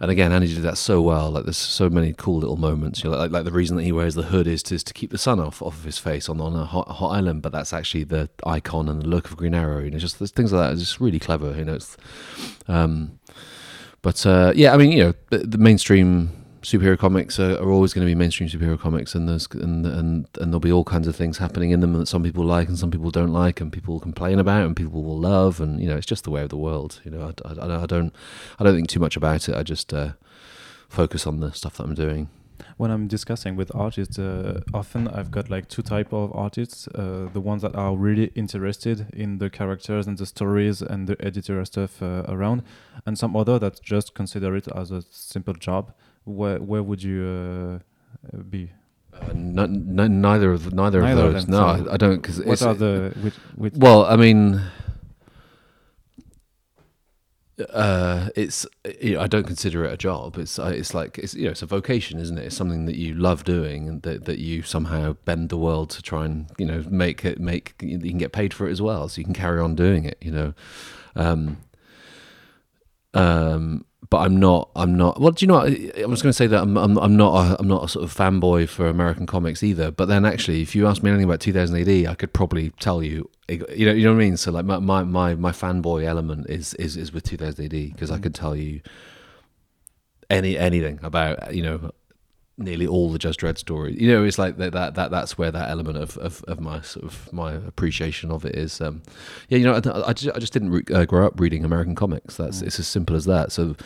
[0.00, 1.30] and again, Andy did that so well.
[1.30, 3.04] Like there's so many cool little moments.
[3.04, 4.94] You know, like, like the reason that he wears the hood is to, is to
[4.94, 7.42] keep the sun off off of his face on on a hot, hot island.
[7.42, 9.80] But that's actually the icon and the look of Green Arrow.
[9.80, 10.72] You know, just things like that.
[10.72, 11.54] It's just really clever.
[11.54, 11.98] You know, it's,
[12.66, 13.20] um,
[14.00, 17.92] but uh, yeah, I mean, you know, the, the mainstream superhero comics are, are always
[17.92, 21.06] going to be mainstream superhero comics, and there's and, and and there'll be all kinds
[21.06, 23.72] of things happening in them that some people like and some people don't like, and
[23.72, 26.42] people will complain about, and people will love, and you know, it's just the way
[26.42, 27.00] of the world.
[27.04, 28.14] You know, I, I, I don't
[28.58, 29.54] I don't think too much about it.
[29.54, 30.12] I just uh,
[30.88, 32.28] focus on the stuff that I'm doing
[32.76, 37.28] when I'm discussing with artists, uh, often I've got like two type of artists: uh,
[37.32, 41.64] the ones that are really interested in the characters and the stories and the editorial
[41.66, 42.62] stuff uh, around,
[43.06, 45.92] and some other that just consider it as a simple job
[46.30, 47.80] where where would you
[48.32, 48.70] uh, be?
[49.12, 51.42] Uh, no, no, neither of neither, neither of those.
[51.44, 52.16] Of no, I, I, don't.
[52.16, 54.62] Because what are the which, which well, I mean,
[57.70, 58.66] uh, it's
[59.00, 60.38] you know, I don't consider it a job.
[60.38, 62.46] It's uh, it's like it's you know it's a vocation, isn't it?
[62.46, 66.02] It's something that you love doing and that, that you somehow bend the world to
[66.02, 69.08] try and you know make it make you can get paid for it as well,
[69.08, 70.18] so you can carry on doing it.
[70.20, 70.54] You know,
[71.16, 71.58] um,
[73.14, 74.70] um, but I'm not.
[74.74, 75.20] I'm not.
[75.20, 75.60] Well, do you know?
[75.60, 75.98] What?
[75.98, 76.76] I was going to say that I'm.
[76.76, 77.34] I'm, I'm not.
[77.34, 79.92] A, I'm not a sort of fanboy for American comics either.
[79.92, 83.02] But then, actually, if you ask me anything about 2000 AD, I could probably tell
[83.02, 83.30] you.
[83.48, 83.92] You know.
[83.92, 84.36] You know what I mean?
[84.36, 88.10] So like my my my, my fanboy element is is is with 2000 AD because
[88.10, 88.14] mm.
[88.14, 88.80] I could tell you
[90.28, 91.92] any anything about you know
[92.60, 94.00] nearly all the Judge Dredd stories.
[94.00, 96.80] You know, it's like that, that, that that's where that element of, of, of my
[96.82, 98.80] sort of my appreciation of it is.
[98.80, 99.02] Um,
[99.48, 101.94] yeah, you know, I, I, just, I just didn't re- uh, grow up reading American
[101.94, 102.36] comics.
[102.36, 102.66] That's mm.
[102.66, 103.50] it's as simple as that.
[103.50, 103.76] So,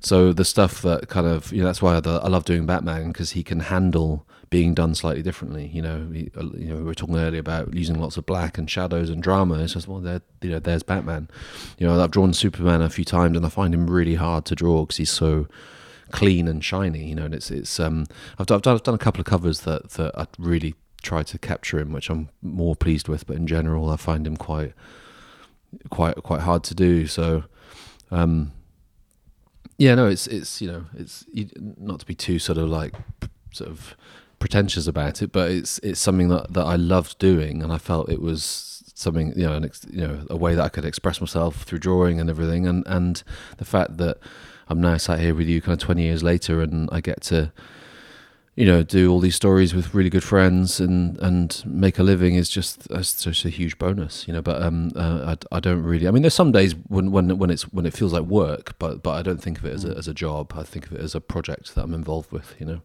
[0.00, 3.08] so the stuff that kind of you know that's why I, I love doing Batman
[3.08, 5.70] because he can handle being done slightly differently.
[5.72, 8.58] You know, he, uh, you know, we were talking earlier about using lots of black
[8.58, 9.62] and shadows and drama.
[9.62, 11.28] It's just well, there, you know, there's Batman.
[11.78, 14.54] You know, I've drawn Superman a few times and I find him really hard to
[14.54, 15.46] draw because he's so
[16.10, 17.24] clean and shiny, you know.
[17.24, 18.06] And it's it's um
[18.38, 21.78] I've done, I've done, a couple of covers that that I really try to capture
[21.78, 23.26] him, which I'm more pleased with.
[23.26, 24.72] But in general, I find him quite
[25.90, 27.06] quite quite hard to do.
[27.06, 27.44] So.
[28.10, 28.52] um
[29.78, 32.94] yeah, no, it's it's you know it's not to be too sort of like
[33.52, 33.94] sort of
[34.38, 38.08] pretentious about it, but it's it's something that, that I loved doing, and I felt
[38.08, 41.64] it was something you know an you know a way that I could express myself
[41.64, 43.22] through drawing and everything, and and
[43.58, 44.18] the fact that
[44.68, 47.52] I'm now sat here with you kind of 20 years later and I get to,
[48.56, 52.34] you know, do all these stories with really good friends and and make a living
[52.34, 54.42] is just that's just a huge bonus, you know.
[54.42, 56.08] But um, uh, I, I don't really.
[56.08, 59.02] I mean, there's some days when when when it's when it feels like work, but
[59.02, 60.52] but I don't think of it as a as a job.
[60.56, 62.80] I think of it as a project that I'm involved with, you know.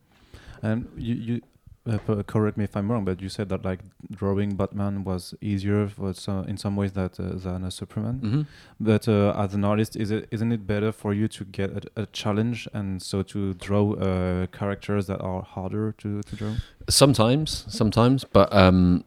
[0.61, 1.41] And you, you
[1.87, 3.79] uh, correct me if I'm wrong, but you said that like
[4.11, 8.19] drawing Batman was easier for some, in some ways that uh, than a Superman.
[8.23, 8.41] Mm-hmm.
[8.79, 12.01] But uh, as an artist, is it isn't it better for you to get a,
[12.03, 16.53] a challenge and so to draw uh, characters that are harder to, to draw?
[16.87, 19.03] Sometimes, sometimes, but um,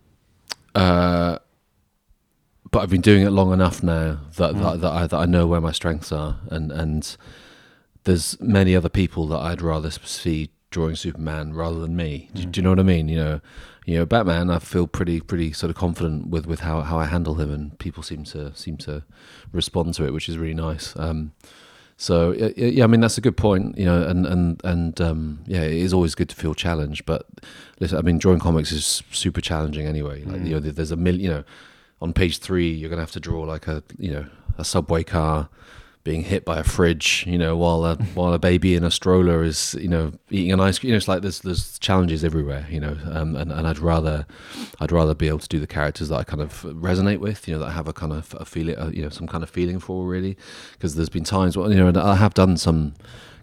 [0.75, 1.39] uh,
[2.73, 4.63] but I've been doing it long enough now that Mm.
[4.63, 7.17] that, that, I, that I know where my strengths are, and and
[8.03, 12.29] there's many other people that I'd rather see drawing Superman rather than me.
[12.35, 12.53] Do, Mm.
[12.53, 13.09] do you know what I mean?
[13.09, 13.41] You know,
[13.87, 14.51] you know, Batman.
[14.51, 17.79] I feel pretty pretty sort of confident with with how how I handle him, and
[17.79, 19.03] people seem to seem to
[19.53, 20.95] respond to it, which is really nice.
[20.97, 21.33] Um,
[21.97, 25.63] so yeah, I mean that's a good point, you know, and and and um, yeah,
[25.63, 27.07] it is always good to feel challenged.
[27.07, 27.27] But
[27.81, 30.25] listen, I mean, drawing comics is super challenging anyway.
[30.25, 30.47] Like Mm.
[30.49, 31.45] you know, there's a million, you know,
[32.03, 34.25] on page three, you're gonna have to draw like a you know
[34.59, 35.49] a subway car
[36.05, 39.43] being hit by a fridge, you know, while a while a baby in a stroller
[39.43, 40.89] is you know eating an ice cream.
[40.89, 44.27] You know, it's like there's there's challenges everywhere, you know, um, and and I'd rather
[44.81, 47.55] I'd rather be able to do the characters that I kind of resonate with, you
[47.55, 49.49] know, that I have a kind of a feeling, uh, you know, some kind of
[49.49, 50.37] feeling for really,
[50.73, 52.95] because there's been times, well, you know, and I have done some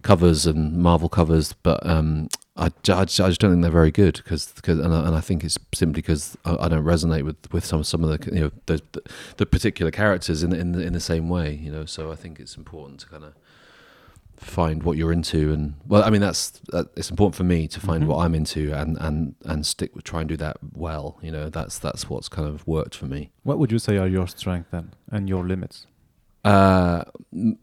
[0.04, 2.30] covers and Marvel covers, but um,
[2.62, 5.20] I, I, just, I just don't think they're very good because and, I, and I
[5.22, 8.42] think it's simply because I, I don't resonate with, with some some of the you
[8.42, 9.02] know the, the,
[9.38, 11.86] the particular characters in in the, in the same way, you know.
[11.86, 13.34] So I think it's important to kind of
[14.38, 17.80] find what you're into and well i mean that's that, it's important for me to
[17.80, 18.08] find Mhm.
[18.08, 21.48] what i'm into and and and stick with try and do that well you know
[21.48, 24.72] that's that's what's kind of worked for me What would you say are your strengths
[24.72, 25.86] then and your limits?
[26.44, 27.04] Uh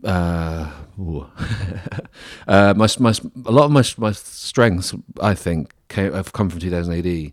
[0.04, 0.70] uh,
[2.48, 3.12] uh my, my
[3.46, 7.32] a lot of my my strengths i think came, have come from 2000 AD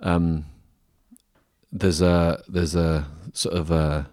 [0.00, 0.44] um
[1.72, 4.10] there's a there's a sort of a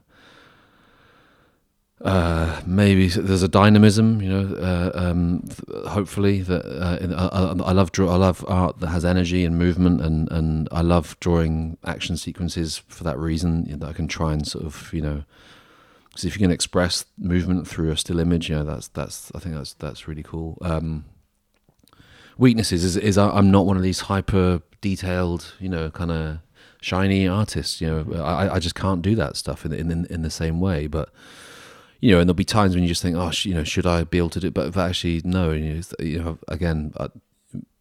[2.02, 4.56] uh, maybe there's a dynamism, you know.
[4.56, 5.44] Uh, um,
[5.88, 8.14] hopefully, that uh, in, I, I I love draw.
[8.14, 12.84] I love art that has energy and movement, and, and I love drawing action sequences
[12.88, 13.66] for that reason.
[13.66, 15.24] You know, that I can try and sort of, you know,
[16.18, 19.40] because if you can express movement through a still image, you know, that's that's I
[19.40, 20.58] think that's that's really cool.
[20.62, 21.06] Um,
[22.40, 26.40] weaknesses is is I'm not one of these hyper detailed, you know, kind of
[26.82, 27.82] shiny artists.
[27.82, 30.88] You know, I I just can't do that stuff in in in the same way,
[30.88, 31.10] but
[32.02, 33.86] you know, and there'll be times when you just think, oh, sh- you know, should
[33.86, 34.48] I be able to do?
[34.48, 34.56] it?
[34.56, 35.52] But, but actually, no.
[35.52, 37.10] You know again, uh,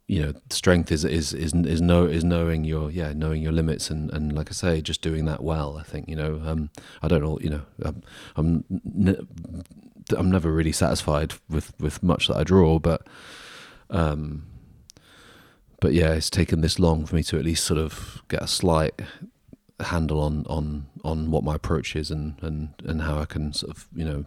[0.07, 3.89] you know, strength is is is is know is knowing your yeah knowing your limits
[3.89, 5.77] and and like I say, just doing that well.
[5.77, 6.69] I think you know, um,
[7.01, 8.03] I don't know, you know, I'm
[8.37, 9.27] I'm,
[10.17, 13.05] I'm never really satisfied with with much that I draw, but
[13.89, 14.45] um,
[15.81, 18.47] but yeah, it's taken this long for me to at least sort of get a
[18.47, 19.01] slight
[19.81, 23.75] handle on on on what my approach is and and and how I can sort
[23.75, 24.25] of you know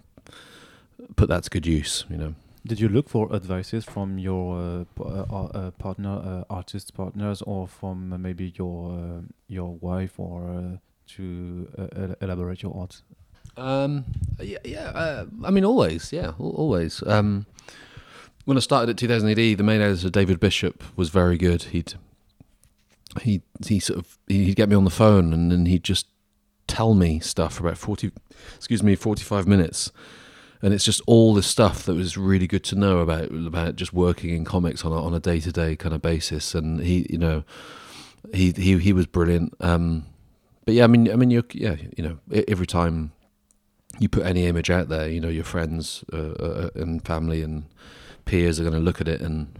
[1.16, 2.05] put that to good use.
[2.11, 2.35] You know.
[2.66, 7.66] Did you look for advices from your uh, uh, uh, partner, uh, artist partners, or
[7.66, 10.79] from uh, maybe your uh, your wife, or
[11.16, 13.03] to el- elaborate your art?
[13.57, 14.05] Um,
[14.40, 15.25] yeah, yeah.
[15.42, 17.03] I mean, always, yeah, always.
[17.07, 17.46] Um,
[18.44, 21.64] when I started at 2000 AD, the main editor David Bishop was very good.
[21.64, 21.94] He'd
[23.23, 26.07] he he sort of he'd get me on the phone and then he'd just
[26.66, 28.12] tell me stuff for about 40
[28.55, 29.90] excuse me 45 minutes
[30.62, 33.92] and it's just all this stuff that was really good to know about about just
[33.92, 36.55] working in comics on a, on a day-to-day kind of basis.
[36.55, 37.44] And he you know
[38.35, 39.55] he he he was brilliant.
[39.61, 40.07] Um
[40.64, 43.12] but yeah i mean i mean you yeah you know every time
[43.99, 47.64] you put any image out there you know your friends uh, uh, and family and
[48.25, 49.59] peers are going to look at it and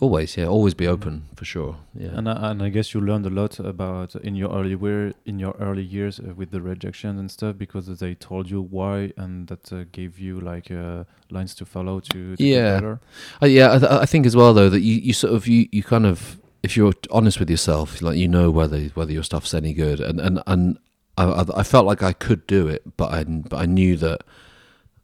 [0.00, 3.26] always yeah always be open for sure yeah And I, and I guess you learned
[3.26, 7.18] a lot about in your early wear in your early years uh, with the rejection
[7.18, 11.54] and stuff because they told you why and that uh, gave you like uh, lines
[11.54, 12.74] to follow to, to Yeah.
[12.74, 13.00] better.
[13.42, 15.68] Uh, yeah, I, th- I think as well though that you, you sort of you,
[15.70, 19.54] you kind of if you're honest with yourself, like you know whether whether your stuff's
[19.54, 20.78] any good, and and and
[21.16, 24.22] I, I- I felt like I could do it, but I but I knew that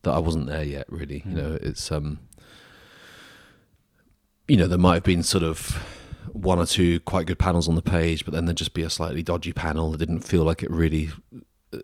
[0.02, 0.86] that I wasn't there yet.
[0.90, 1.36] Really, you Mm.
[1.36, 2.18] know, it's um,
[4.50, 5.80] you know, there might have been sort of
[6.32, 8.90] one or two quite good panels on the page, but then there'd just be a
[8.90, 11.10] slightly dodgy panel that didn't feel like it really
[11.72, 11.78] uh,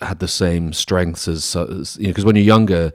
[0.00, 2.90] had the same strengths as, as you know, because when you're younger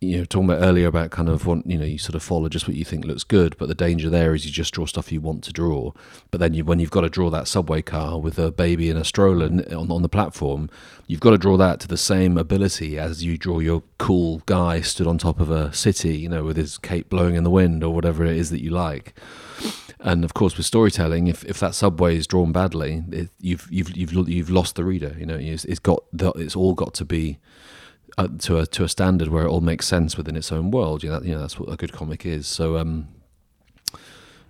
[0.00, 2.48] you know, talking about earlier about kind of want you know you sort of follow
[2.48, 5.12] just what you think looks good, but the danger there is you just draw stuff
[5.12, 5.92] you want to draw.
[6.30, 8.96] But then you, when you've got to draw that subway car with a baby in
[8.96, 10.70] a stroller on on the platform,
[11.06, 14.80] you've got to draw that to the same ability as you draw your cool guy
[14.80, 17.84] stood on top of a city, you know, with his cape blowing in the wind
[17.84, 19.14] or whatever it is that you like.
[20.02, 23.94] And of course, with storytelling, if, if that subway is drawn badly, it, you've you've
[23.94, 25.14] you've you've lost the reader.
[25.18, 27.38] You know, it's, it's got the, it's all got to be
[28.18, 31.02] uh, to a to a standard where it all makes sense within its own world.
[31.02, 32.46] You know, you know that's what a good comic is.
[32.46, 33.08] So, um,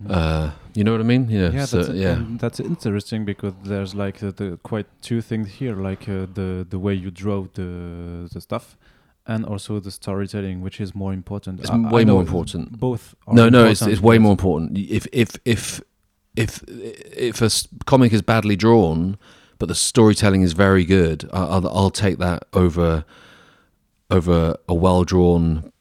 [0.08, 1.28] uh, you know what I mean?
[1.28, 2.24] Yeah, yeah, so, that's, yeah.
[2.38, 6.78] that's interesting because there's like uh, the quite two things here, like uh, the the
[6.78, 8.76] way you draw the the stuff,
[9.26, 11.60] and also the storytelling, which is more important.
[11.60, 12.78] It's I- I way know more important.
[12.78, 13.14] Both.
[13.26, 14.78] Are No, no, it's it's way more important.
[14.78, 15.82] If if if
[16.36, 17.50] if if a
[17.84, 19.18] comic is badly drawn,
[19.58, 23.04] but the storytelling is very good, I'll I'll take that over
[24.10, 25.72] over a well drawn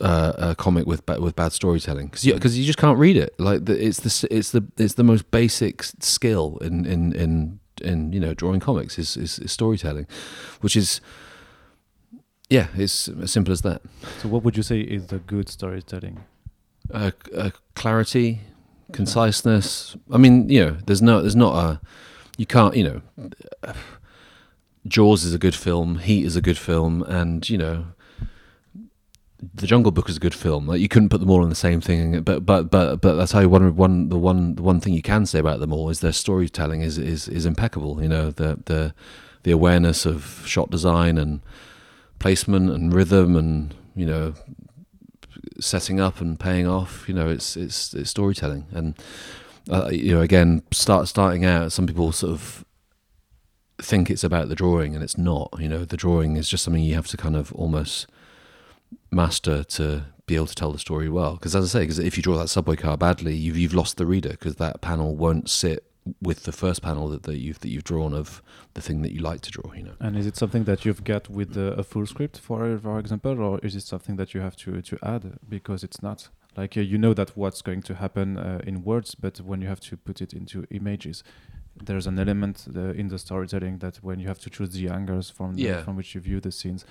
[0.00, 3.16] uh, a comic with ba- with bad storytelling because you, 'cause you just can't read
[3.16, 3.34] it.
[3.38, 8.12] Like the, it's the it's the it's the most basic skill in in in in
[8.12, 10.06] you know drawing comics is is, is storytelling,
[10.60, 11.00] which is.
[12.50, 13.82] Yeah, it's as simple as that.
[14.22, 16.24] So, what would you say is the good storytelling?
[16.94, 18.40] uh, uh, clarity,
[18.94, 19.94] conciseness.
[20.10, 21.80] I mean, you know, there's no, there's not a,
[22.38, 23.02] you can't, you know,
[23.62, 23.74] uh,
[24.88, 27.86] Jaws is a good film, Heat is a good film, and you know,
[29.54, 30.66] The Jungle Book is a good film.
[30.66, 33.32] Like you couldn't put them all in the same thing, but but but but that's
[33.32, 36.00] how one one the one the one thing you can say about them all is
[36.00, 38.02] their storytelling is is is impeccable.
[38.02, 38.94] You know, the the
[39.44, 41.40] the awareness of shot design and
[42.18, 44.34] placement and rhythm and you know
[45.60, 47.08] setting up and paying off.
[47.08, 48.94] You know, it's it's, it's storytelling, and
[49.70, 51.72] uh, you know, again, start starting out.
[51.72, 52.64] Some people sort of
[53.80, 55.54] think it's about the drawing, and it's not.
[55.58, 58.06] You know, the drawing is just something you have to kind of almost
[59.10, 61.34] master to be able to tell the story well.
[61.34, 63.96] Because as I say, because if you draw that subway car badly, you've you've lost
[63.96, 65.84] the reader because that panel won't sit
[66.22, 68.42] with the first panel that, that you've that you've drawn of
[68.74, 69.72] the thing that you like to draw.
[69.72, 69.94] You know.
[70.00, 73.58] And is it something that you've got with a full script, for for example, or
[73.60, 76.98] is it something that you have to to add because it's not like uh, you
[76.98, 80.20] know that what's going to happen uh, in words, but when you have to put
[80.20, 81.22] it into images,
[81.86, 85.30] there's an element uh, in the storytelling that when you have to choose the angles
[85.30, 85.82] from the, Yeah.
[85.84, 86.84] from which you view the scenes.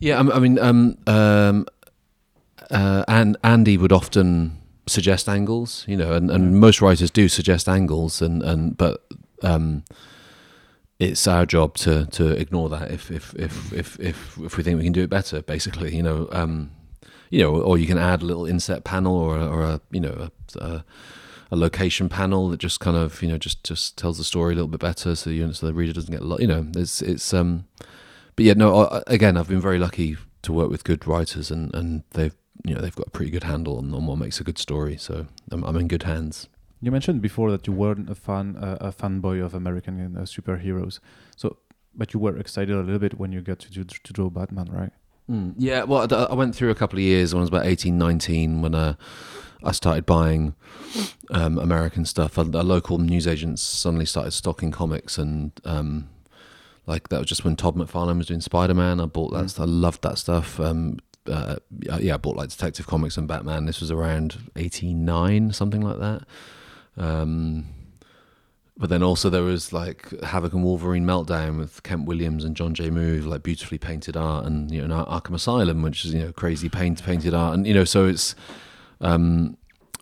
[0.00, 1.66] Yeah, I, I mean, um, um,
[2.70, 6.58] uh, and Andy would often suggest angles, you know, and, and Yeah.
[6.60, 9.04] most writers do suggest angles, and and but
[9.42, 9.82] um,
[10.98, 14.78] it's our job to to ignore that if if if if if, if we think
[14.78, 16.70] we can do it better, basically, you know, um,
[17.30, 20.28] you know, or you can add a little inset panel or or a you know
[20.58, 20.84] a, a
[21.54, 24.56] a location panel that just kind of you know just just tells the story a
[24.56, 27.00] little bit better, so you so the reader doesn't get a lot, you know, it's
[27.02, 27.64] it's um
[28.36, 28.86] but yeah, no.
[28.86, 32.34] I- Again, I've been very lucky to work with good writers, and, and they've
[32.66, 34.96] you know they've got a pretty good handle on, on what makes a good story.
[34.96, 36.48] So I'm, I'm in good hands.
[36.82, 40.98] You mentioned before that you weren't a fan uh, a fanboy of American uh, superheroes,
[41.36, 41.56] so
[41.94, 44.68] but you were excited a little bit when you got to do, to draw Batman,
[44.70, 44.92] right?
[45.56, 47.96] Yeah, well, I I went through a couple of years when I was about 18,
[47.96, 48.94] 19, when uh,
[49.64, 50.54] I started buying
[51.30, 52.36] um, American stuff.
[52.38, 56.08] A, a local newsagent suddenly started stocking comics, and um,
[56.86, 59.00] like that was just when Todd McFarlane was doing Spider Man.
[59.00, 59.46] I bought that.
[59.46, 59.60] Mm.
[59.60, 60.60] I loved that stuff.
[60.60, 61.56] Um, uh,
[61.98, 63.66] yeah, I bought like Detective Comics and Batman.
[63.66, 66.22] This was around eighty nine, something like that.
[66.96, 67.66] Um,
[68.76, 72.74] but then also there was like Havok and Wolverine Meltdown with Kent Williams and Jon
[72.74, 72.90] J.
[72.90, 76.32] Muth, like beautifully painted art, and you know Ar- Arkham Asylum, which is you know
[76.32, 78.34] crazy paint painted art, and you know so it's.
[79.04, 79.56] Um,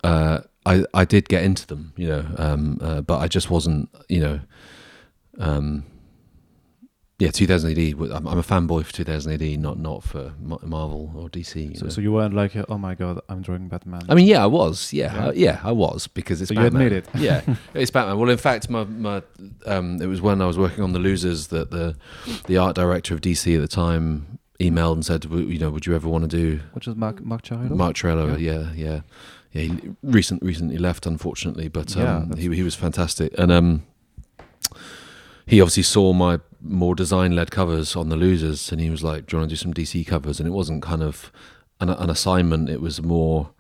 [0.05, 3.89] uh, I I did get into them, you know, um, uh, but I just wasn't,
[4.09, 4.41] you know,
[5.39, 5.85] um,
[7.19, 7.93] yeah, 2000 AD.
[7.93, 11.71] w- I'm, I'm a fanboy for 2000 AD, not not for Ma- Marvel or DC.
[11.71, 11.91] You So, know.
[11.91, 14.03] so you weren't like, oh my god, I'm drawing Batman.
[14.09, 14.93] I mean, yeah, I was.
[14.93, 15.27] Yeah, Yeah.
[15.29, 16.83] I, yeah, I was because it's So you Batman.
[16.83, 17.09] admit it.
[17.15, 17.43] yeah,
[17.75, 18.19] it's Batman.
[18.19, 19.23] Well, in fact, my my
[19.67, 21.97] um, it was when I was working on the Losers that the
[22.47, 24.39] the art director of DC at the time
[24.71, 27.43] emailed and said, you know, would you ever want to do Which is Mark Mark
[27.43, 27.71] Chiarello?
[27.71, 28.39] Mark Trello?
[28.41, 29.01] Yeah, yeah,
[29.53, 29.61] yeah.
[29.63, 33.83] He recent recently left, unfortunately, but Yeah, um, that's- he he was fantastic, and um,
[35.47, 39.27] he obviously saw my more design led covers on the Losers, and he was like,
[39.27, 41.31] "Do you want to do some DC covers?" And it wasn't kind of
[41.81, 43.51] an, an assignment; it was more.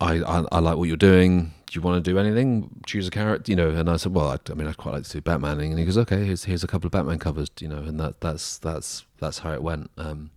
[0.00, 1.52] I, I I like what you're doing.
[1.66, 2.70] Do you want to do anything?
[2.86, 3.70] Choose a character, you know.
[3.70, 5.70] And I said, well, I, I mean, I'd quite like to do Batmaning.
[5.70, 7.78] And he goes, okay, here's here's a couple of Batman covers, you know.
[7.78, 9.90] And that that's that's that's how it went.
[9.96, 10.30] Um,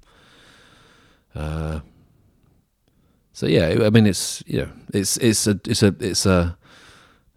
[1.36, 1.82] uh,
[3.34, 6.58] so yeah, I mean, it's you know, it's it's a it's a it's a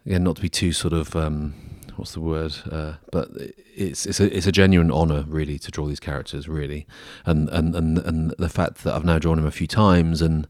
[0.06, 1.54] again not to be too sort of um,
[1.96, 2.56] what's the word?
[2.70, 3.28] Uh, but
[3.76, 6.86] it's it's a it's a genuine honor really to draw these characters really,
[7.26, 10.48] and and and and the fact that I've now drawn him a few times and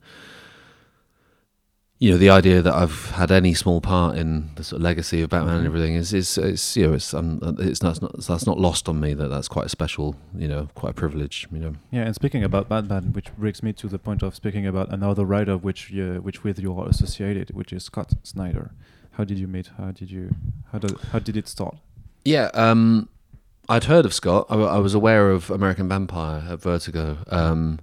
[2.00, 5.20] you know the idea that I've had any small part in the sort of legacy
[5.20, 8.26] of Batman and everything is is, is you know it's um, it's not, it's not
[8.26, 11.46] that's not lost on me that that's quite a special you know quite a privilege
[11.52, 14.66] you know Yeah, and speaking about Batman, which brings me to the point of speaking
[14.66, 18.70] about another writer which uh, which with you are associated, which is Scott Snyder.
[19.12, 19.70] How did you meet?
[19.76, 20.34] How did you?
[20.72, 21.76] How did how did it start?
[22.24, 23.10] Yeah, um,
[23.68, 24.46] I'd heard of Scott.
[24.48, 27.78] I, I was aware of American Vampire at Vertigo, um,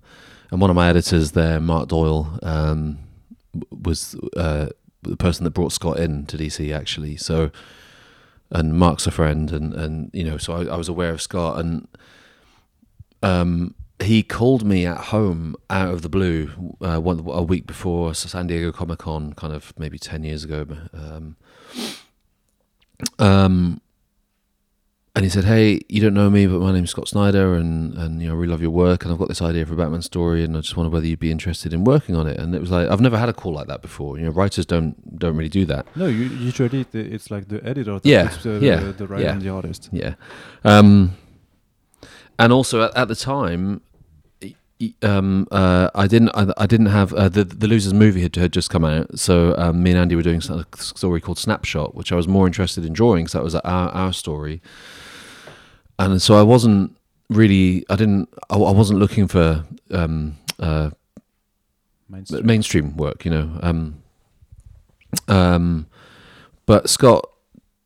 [0.50, 2.98] and one of my editors there, Mark Doyle, um,
[3.72, 4.68] was uh,
[5.02, 7.18] the person that brought Scott in to DC actually.
[7.18, 7.52] So,
[8.50, 11.60] and Mark's a friend, and and you know, so I, I was aware of Scott,
[11.60, 11.88] and
[13.22, 18.14] um, he called me at home out of the blue uh, one a week before
[18.14, 20.66] San Diego Comic Con, kind of maybe ten years ago.
[20.94, 21.36] Um,
[23.20, 23.82] um,
[25.18, 28.22] and he said, "Hey, you don't know me, but my name's Scott Snyder, and and
[28.22, 30.04] you know, I really love your work, and I've got this idea for a Batman
[30.04, 32.62] story, and I just wonder whether you'd be interested in working on it." And it
[32.62, 34.20] was like I've never had a call like that before.
[34.20, 35.88] You know, writers don't don't really do that.
[35.96, 37.94] No, you, usually it's like the editor.
[37.94, 39.32] That Yeah, uh, yeah, the, the writer yeah.
[39.32, 39.90] and the artist.
[39.92, 40.14] Yeah.
[40.64, 41.18] Um,
[42.38, 43.82] and also at, at the time,
[45.02, 46.30] um, uh, I didn't.
[46.36, 49.56] I, I didn't have uh, the the Losers movie had, had just come out, so
[49.58, 52.86] um, me and Andy were doing a story called Snapshot, which I was more interested
[52.86, 54.62] in drawing because that was our our story.
[56.00, 56.96] And so I wasn't
[57.30, 57.86] really.
[57.90, 58.30] I didn't.
[58.50, 60.92] I, I wasn't looking for um, uh,
[62.10, 62.46] Mainstream.
[62.46, 63.60] mainstream work, you know.
[63.62, 64.04] Um,
[65.28, 65.88] um,
[66.66, 67.30] but Scott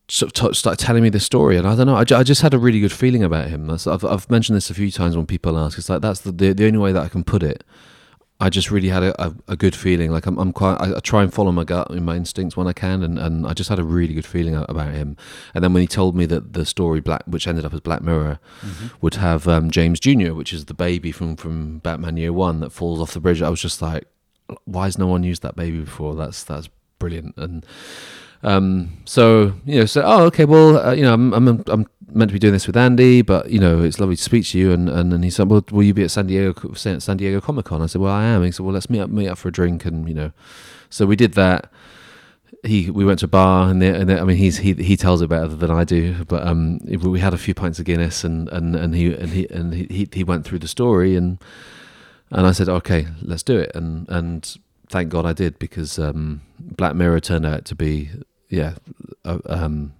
[0.07, 1.95] sort of t- started telling me this story, and I don't know.
[1.95, 3.68] I, just had a really good feeling about him.
[3.68, 5.78] That's, I've, I've mentioned this a few times when people ask.
[5.78, 7.64] It's like that's the, the the only way that I can put it.
[8.41, 10.11] I just really had a, a, a good feeling.
[10.11, 10.75] Like I'm, I'm quite.
[10.81, 13.45] I, I try and follow my gut and my instincts when I can, and, and
[13.45, 15.15] I just had a really good feeling about him.
[15.53, 18.01] And then when he told me that the story Black, which ended up as Black
[18.01, 18.87] Mirror, Mm-hmm.
[19.01, 22.71] would have um, James Jr., which is the baby from from Batman Year One that
[22.71, 23.41] falls off the bridge.
[23.43, 24.05] I was just like,
[24.65, 26.15] why has no one used that baby before?
[26.15, 26.67] That's that's
[26.99, 27.37] brilliant.
[27.37, 27.63] And
[28.43, 32.29] um, so you know, so oh, okay, well, uh, you know, I'm, I'm I'm meant
[32.29, 34.71] to be doing this with Andy, but you know, it's lovely to speak to you.
[34.71, 37.65] And and, and he said, well, will you be at San Diego San Diego Comic
[37.65, 37.81] Con?
[37.81, 38.43] I said, well, I am.
[38.43, 40.31] He said, well, let's meet up meet up for a drink, and you know,
[40.89, 41.71] so we did that.
[42.63, 44.95] He we went to a bar and, there, and there, I mean he's he he
[44.95, 48.23] tells it better than I do, but um we had a few pints of Guinness
[48.23, 51.39] and and and he and he and he he, he went through the story and
[52.29, 54.57] and I said okay let's do it and and
[54.91, 58.11] thank God I did because um, Black Mirror turned out to be
[58.52, 58.74] yeah
[59.26, 59.93] a, um,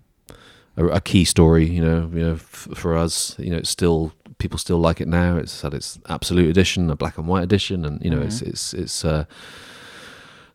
[0.78, 4.12] a, a key story you know you know f- for us you know it's still
[4.38, 7.86] people still like it now it's had its absolute edition a black and white edition
[7.86, 8.48] and you know it's Mhm.
[8.50, 9.26] it's it's uh,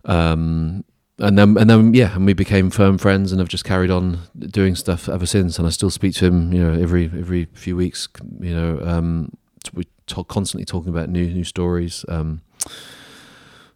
[0.05, 0.85] um
[1.19, 4.19] and then and then yeah and we became firm friends and have just carried on
[4.39, 7.77] doing stuff ever since and I still speak to him you know every every few
[7.77, 8.09] weeks
[8.41, 9.33] you know um
[9.73, 12.43] we talk constantly talking about new new stories um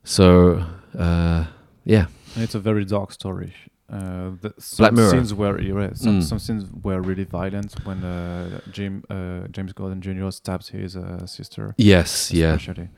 [0.04, 0.64] so
[0.98, 1.46] uh
[1.84, 2.06] yeah
[2.36, 3.54] it's a very dark story.
[3.92, 6.22] Uh, the, some scenes were yeah, some, Mm.
[6.22, 10.30] some scenes were really violent when uh, Jim uh, James Gordon Jr.
[10.30, 11.74] stabs his uh, sister.
[11.76, 12.88] yes yeah especially.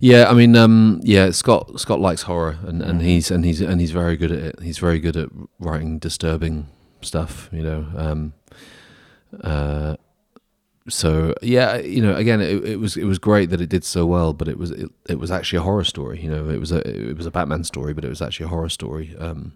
[0.00, 3.04] Yeah, I mean, um, yeah, Scott Scott likes horror, and, and Mhm.
[3.04, 4.60] he's and he's and he's very good at it.
[4.62, 5.28] He's very good at
[5.60, 6.66] writing disturbing
[7.02, 7.86] stuff, you know.
[7.96, 8.32] Um,
[9.44, 9.94] uh,
[10.88, 14.04] so yeah, you know, again, it, it was it was great that it did so
[14.06, 16.20] well, but it was it, it was actually a horror story.
[16.20, 16.78] You know, it was a
[17.10, 19.14] it was a Batman story, but it was actually a horror story.
[19.18, 19.52] Um,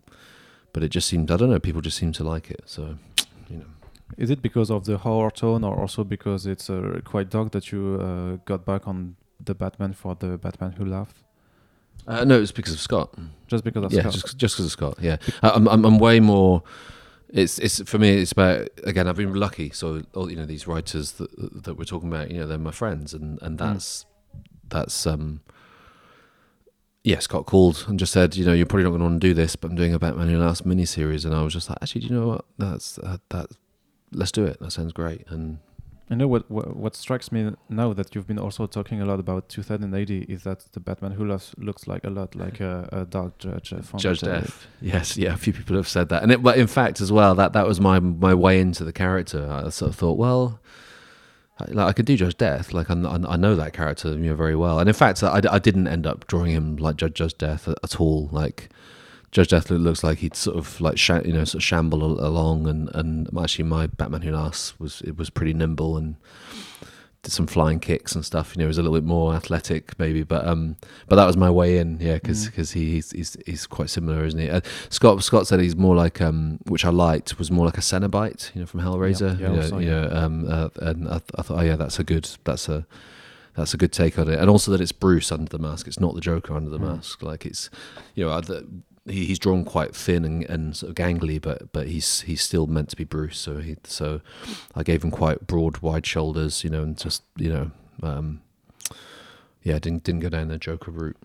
[0.77, 2.61] but it just seemed I don't know, people just seem to like it.
[2.67, 2.99] So
[3.49, 3.65] you know,
[4.19, 7.73] Is it because of the horror tone, or also because it's uh, quite dark that
[7.73, 11.17] you uh, got back on the Batman for the Batman Who Laughed?
[12.07, 13.09] uh, no, it's because of Scott.
[13.47, 14.13] Just because of yeah, Scott?
[14.13, 14.99] just just because of Scott.
[15.01, 16.63] Yeah, I'm, I'm I'm way more.
[17.31, 18.11] It's it's for me.
[18.21, 19.09] It's about again.
[19.09, 19.71] I've been lucky.
[19.71, 22.71] So all you know, these writers that that we're talking about, you know, they're my
[22.71, 24.05] friends, and and that's
[24.69, 25.41] that's um.
[27.07, 29.29] Yeah, got called and just said, you know, you're probably not going to want to
[29.29, 31.79] do this, but I'm doing a Batman Who Laughs miniseries, and I was just like,
[31.81, 32.45] actually, do you know what?
[32.59, 33.47] That's that, that.
[34.11, 34.59] Let's do it.
[34.59, 35.25] That sounds great.
[35.29, 35.59] And
[36.11, 39.21] I know what, what what strikes me now that you've been also talking a lot
[39.21, 42.89] about 2000 AD is that the Batman Who Laughs looks like a lot like a,
[42.91, 43.73] a dark judge.
[43.73, 44.67] Uh, Judge Death.
[44.81, 47.37] Yes, yeah, a few people have said that, and it, but in fact, as well,
[47.37, 49.49] that that was my my way into the character.
[49.49, 50.59] I sort of thought, well,
[51.69, 54.57] like I could do Judge Death, like I, I know that character you know very
[54.57, 57.67] well, and in fact, I, I didn't end up drawing him like Judge Judge Death
[57.67, 58.29] at, at all.
[58.31, 58.69] Like
[59.31, 62.67] Judge Death looks like he'd sort of like sha- you know sort of shamble along,
[62.67, 66.17] and and actually my Batman Who Laughs was it was pretty nimble and
[67.27, 68.55] did some flying kicks and stuff.
[68.55, 70.77] You know, he was a little bit more athletic maybe, but um,
[71.09, 71.99] but that was my way in.
[72.01, 72.73] Yeah, because Mm.
[72.73, 74.49] he, he's, he's he's quite similar, isn't he?
[74.49, 77.83] Uh, Scott Scott said he's more like um, which I liked was more like a
[77.83, 79.39] Cenobite, you know, from Hellraiser.
[79.41, 80.01] Yeah, you know, also, you yeah.
[80.07, 82.87] know, um, uh, and I, th- I thought, oh yeah, that's a good that's a
[83.55, 85.87] that's a good take on it, and also that it's Bruce under the mask.
[85.89, 86.97] It's not the Joker under the Mm.
[86.97, 87.23] mask.
[87.23, 87.71] Like it's,
[88.15, 88.67] you know, I, the,
[89.09, 92.67] he, he's drawn quite thin and, and sort of gangly, but but he's he's still
[92.67, 93.39] meant to be Bruce.
[93.39, 94.21] So he so
[94.75, 97.71] I gave him quite broad, wide shoulders, you know, and just you know,
[98.03, 98.43] um,
[99.63, 101.17] yeah, didn't didn't go down the Joker route.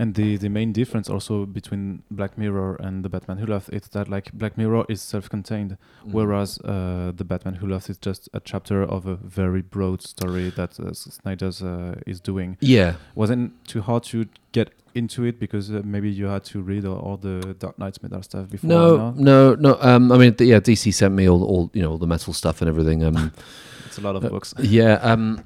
[0.00, 3.88] And the, the main difference also between Black Mirror and the Batman Who Laughs is
[3.88, 5.76] that like Black Mirror is self-contained,
[6.06, 6.12] Mm.
[6.12, 10.50] whereas uh, the Batman Who Laughs is just a chapter of a very broad story
[10.50, 12.56] that uh, Snyder's uh, is doing.
[12.60, 16.84] yeah, Wasn't too hard to get into it because uh, maybe you had to read
[16.84, 18.68] all, all the Dark Nights Metal stuff before.
[18.70, 19.78] no, no, no.
[19.80, 22.32] Um, I mean, th- yeah, DC sent me all, all you know, all the metal
[22.32, 23.02] stuff and everything.
[23.02, 23.32] Um,
[23.86, 24.54] It's a lot of Uh, books.
[24.60, 25.42] yeah, um,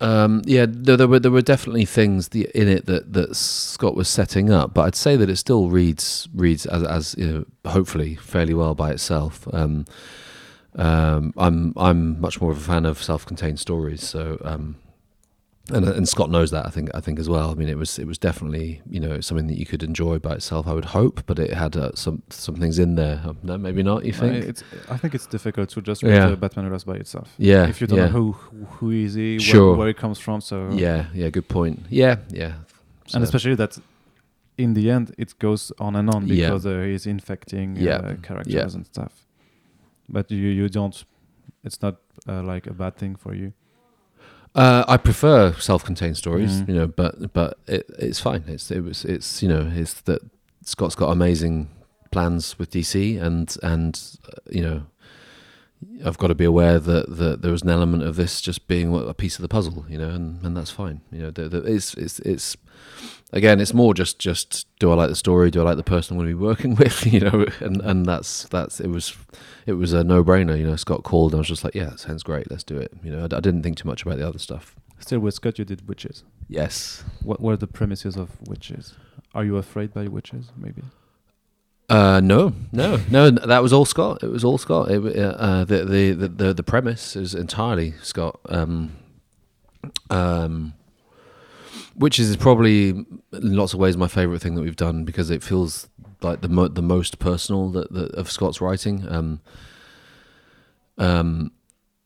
[0.00, 0.66] um, yeah.
[0.68, 4.50] There, there were there were definitely things the, in it that, that Scott was setting
[4.50, 8.54] up, but I'd say that it still reads reads as, as you know, hopefully fairly
[8.54, 9.46] well by itself.
[9.52, 9.84] Um,
[10.76, 14.76] um, I'm I'm much more of a fan of self-contained stories, so um,
[15.70, 17.50] and and Scott knows that I think I think as well.
[17.50, 20.34] I mean, it was it was definitely you know something that you could enjoy by
[20.34, 20.66] itself.
[20.66, 23.20] I would hope, but it had uh, some some things in there.
[23.24, 24.04] Um, No, maybe not.
[24.04, 24.44] You Uh, think?
[24.44, 26.34] it's, I think it's difficult to just read Yeah.
[26.36, 27.28] Batman Who by itself.
[27.38, 28.06] yeah, if you don't yeah.
[28.06, 28.32] know who
[28.80, 29.76] who- is he, where, Sure.
[29.76, 31.78] where it comes from, so Yeah, yeah, good point.
[31.90, 32.52] Yeah, yeah.
[33.14, 33.78] and especially that
[34.56, 36.34] in the end it goes on and on Yeah.
[36.50, 37.96] because uh, he's infecting Yeah.
[37.96, 38.74] uh, characters Yeah.
[38.76, 39.12] and stuff.
[40.08, 41.04] But you you don't.
[41.64, 41.96] It's not
[42.28, 43.52] uh, like a bad thing for you.
[44.58, 46.68] Uh, I prefer self-contained stories, Mm.
[46.68, 48.42] you know, but but it, it's fine.
[48.48, 50.20] It's it was it's you know it's that
[50.64, 51.68] Scott's got amazing
[52.10, 53.94] plans with DC, and and
[54.26, 54.82] uh, you know
[56.04, 58.94] I've got to be aware that that there was an element of this just being
[58.94, 61.02] a piece of the puzzle, you know, and, and that's fine.
[61.12, 62.56] You know, the, the, it's it's it's
[63.32, 65.50] again, it's more just just do I like the story?
[65.50, 67.06] Do I like the person I'm going to be working with?
[67.06, 69.16] You know, and and that's that's it was
[69.66, 70.58] it was a no brainer.
[70.58, 72.50] You know, Scott called and I was just like, yeah, sounds great.
[72.50, 72.92] Let's do it.
[73.02, 74.74] You know, I, I didn't think too much about the other stuff.
[74.98, 76.24] Still, with Scott, you did witches.
[76.48, 77.04] Yes.
[77.22, 78.94] What were the premises of witches?
[79.34, 80.50] Are you afraid by witches?
[80.56, 80.82] Maybe.
[81.88, 83.30] Uh, no, no, no.
[83.30, 84.22] That was all Scott.
[84.22, 84.90] It was all Scott.
[84.90, 88.38] It, uh, uh, the, the the the premise is entirely Scott.
[88.46, 88.96] Um,
[90.10, 90.74] um,
[91.94, 95.42] which is probably in lots of ways my favorite thing that we've done because it
[95.42, 95.88] feels
[96.20, 99.06] like the mo- the most personal that, that of Scott's writing.
[99.08, 99.40] Um,
[100.98, 101.52] um,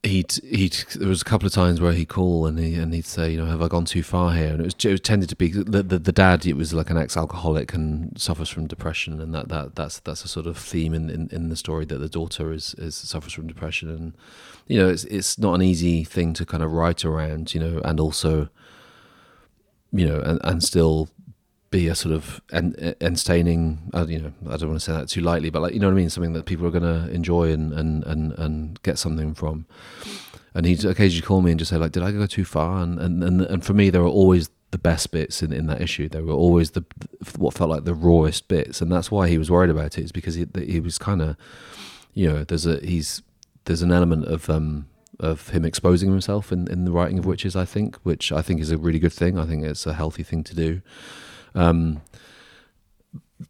[0.03, 3.05] he'd he'd there was a couple of times where he'd call and he and he'd
[3.05, 4.49] say, you know, have I gone too far here?
[4.49, 6.45] And it was it tended to be the the, the dad.
[6.45, 10.29] It was like an ex-alcoholic and suffers from depression, and that, that that's that's a
[10.29, 13.47] sort of theme in, in, in the story that the daughter is is suffers from
[13.47, 14.15] depression, and
[14.67, 17.81] you know, it's it's not an easy thing to kind of write around, you know,
[17.85, 18.49] and also,
[19.93, 21.09] you know, and and still
[21.73, 23.91] be a sort of en- entertaining.
[23.93, 25.89] Uh, you know, I don't want to say that too lightly, but like you know
[25.89, 28.99] what I mean, something that people are going to enjoy and, and and and get
[28.99, 29.67] something from.
[30.55, 33.01] And he'd occasionally call me and just say like, "Did I go too far?" And
[33.01, 36.09] and and, and for me, there were always the best bits in, in that issue.
[36.09, 36.85] There were always the
[37.37, 40.05] what felt like the rawest bits, and that's why he was worried about it.
[40.05, 41.37] Is because he he was kind of,
[42.13, 43.23] you know, there's a he's
[43.65, 44.87] there's an element of um
[45.21, 48.61] of him exposing himself in, in the writing of witches, I think, which I think
[48.61, 49.39] is a really good thing.
[49.39, 50.83] I think it's a healthy thing to do.
[51.55, 52.01] Um,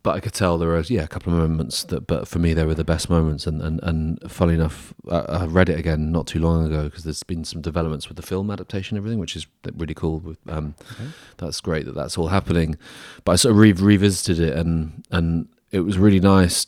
[0.03, 2.55] but I could tell there were yeah a couple of moments that, but for me
[2.55, 3.47] they were the best moments.
[3.47, 7.05] And and and funny enough, I, I read it again not too long ago because
[7.05, 9.47] there's been some developments with the film adaptation, and everything, which is
[9.77, 10.19] really cool.
[10.21, 11.11] With um, Okay.
[11.37, 12.77] that's great that that's all happening.
[13.25, 16.67] But I sort of re- revisited it, and and it was really nice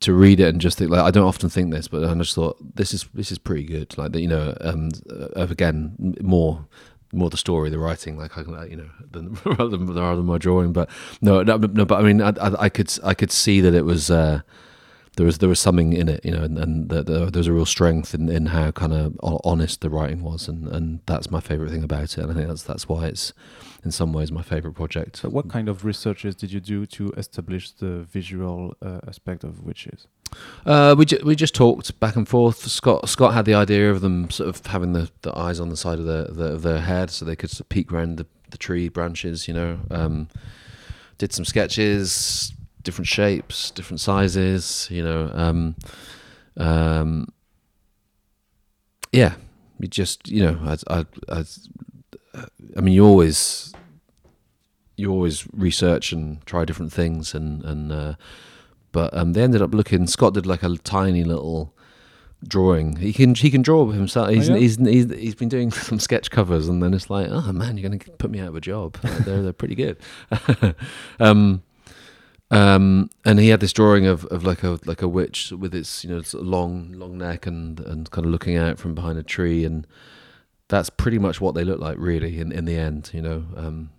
[0.00, 2.34] to read it and just think like I don't often think this, but I just
[2.34, 3.96] thought this is this is pretty good.
[3.98, 6.66] Like that, you know, um, uh, again, more
[7.12, 10.26] more the story, the writing, like I can, you know, than rather than, rather than
[10.26, 10.72] my drawing.
[10.72, 10.88] But
[11.20, 13.84] no, no, no but I mean, I, I, I could I could see that it
[13.84, 14.10] was.
[14.10, 14.42] Uh,
[15.16, 17.46] there was there was something in it, you know, and, and the, the, there was
[17.46, 21.30] a real strength in, in how kind of honest the writing was, and, and that's
[21.30, 23.34] my favorite thing about it, and I think that's that's why it's
[23.84, 25.18] in some ways my favorite project.
[25.18, 29.62] So, what kind of researches did you do to establish the visual uh, aspect of
[29.62, 30.06] witches?
[30.64, 32.66] Uh, we ju- we just talked back and forth.
[32.68, 35.76] Scott Scott had the idea of them sort of having the, the eyes on the
[35.76, 38.26] side of their the, of their head, so they could sort of peek around the,
[38.50, 39.48] the tree branches.
[39.48, 40.28] You know, um,
[41.18, 42.52] did some sketches,
[42.82, 44.88] different shapes, different sizes.
[44.90, 45.74] You know, um,
[46.56, 47.32] um,
[49.10, 49.34] yeah,
[49.80, 51.44] you just you know, I I I,
[52.76, 53.74] I mean, you always
[54.96, 57.92] you always research and try different things and and.
[57.92, 58.14] Uh,
[58.92, 60.06] but um, they ended up looking.
[60.06, 61.74] Scott did like a tiny little
[62.46, 62.96] drawing.
[62.96, 64.30] He can he can draw himself.
[64.30, 64.60] He's, Oh, yeah?
[64.60, 67.88] he's, he's he's been doing some sketch covers, and then it's like, oh man, you're
[67.88, 68.98] going to put me out of a job.
[69.24, 69.96] they're they're pretty good.
[71.20, 71.62] um,
[72.50, 76.04] um, and he had this drawing of, of like a like a witch with its
[76.04, 79.18] you know sort of long long neck and and kind of looking out from behind
[79.18, 79.86] a tree, and
[80.68, 83.10] that's pretty much what they look like really in in the end.
[83.14, 83.44] You know.
[83.56, 83.90] Um,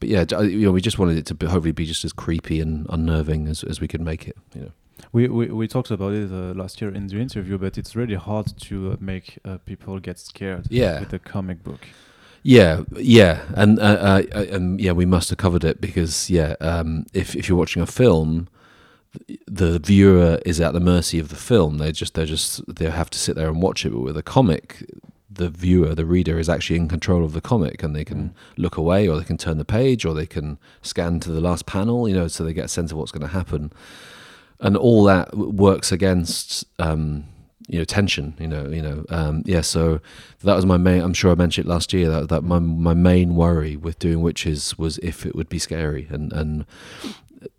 [0.00, 2.60] but yeah, you know, we just wanted it to be, hopefully be just as creepy
[2.60, 4.36] and unnerving as, as we could make it.
[4.54, 4.70] You know.
[5.12, 8.16] We, we we talked about it uh, last year in the interview, but it's really
[8.16, 11.00] hard to uh, make uh, people get scared Yeah.
[11.00, 11.86] with a comic book.
[12.42, 16.54] Yeah, yeah, and uh, uh, uh, um, yeah, we must have covered it because yeah,
[16.60, 18.48] um, if if you're watching a film,
[19.46, 21.78] the viewer is at the mercy of the film.
[21.78, 23.90] They just they just they have to sit there and watch it.
[23.92, 24.84] But with a comic,
[25.40, 28.76] the viewer, the reader, is actually in control of the comic, and they can look
[28.76, 32.08] away, or they can turn the page, or they can scan to the last panel.
[32.08, 33.72] You know, so they get a sense of what's going to happen,
[34.60, 36.64] and all that works against.
[36.78, 37.24] Um,
[37.68, 40.00] you know tension you know you know um yeah so
[40.42, 42.94] that was my main i'm sure i mentioned it last year that, that my my
[42.94, 46.66] main worry with doing witches was if it would be scary and and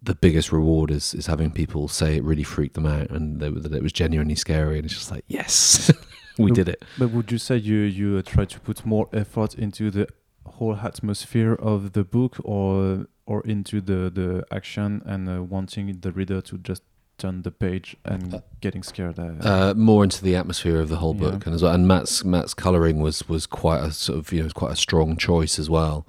[0.03, 3.49] the biggest reward is is having people say it really freaked them out and they,
[3.49, 5.89] that it was genuinely scary and it's just like yes
[6.37, 6.55] we Nope.
[6.55, 9.91] did it But would you say you you uh, try to put more effort into
[9.91, 10.07] the
[10.45, 16.11] whole atmosphere of the book, or or into the the action and uh, wanting the
[16.11, 16.83] reader to just
[17.17, 19.19] turn the page and Uh, getting scared?
[19.19, 21.31] Uh, uh, more into the atmosphere of the whole Yeah.
[21.31, 24.43] book, and as well, and Matt's Matt's coloring was was quite a sort of you
[24.43, 26.05] know quite a strong choice as well.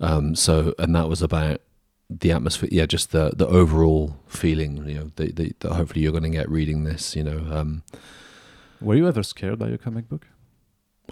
[0.00, 1.60] Um, so and that was about
[2.08, 6.12] the atmosphere, yeah, just the the overall feeling, you know, that, that, that hopefully you're
[6.18, 7.38] going to get reading this, you know.
[7.50, 7.82] Um,
[8.80, 10.26] were you ever scared by a comic book?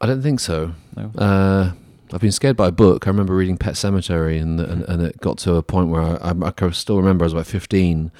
[0.01, 0.75] I don't think so.
[0.97, 1.11] No.
[1.17, 1.73] Uh,
[2.13, 3.07] I've been scared by a book.
[3.07, 6.33] I remember reading Pet Sematary, and and, and it got to a point where I,
[6.33, 8.13] I, still remember I was about fifteen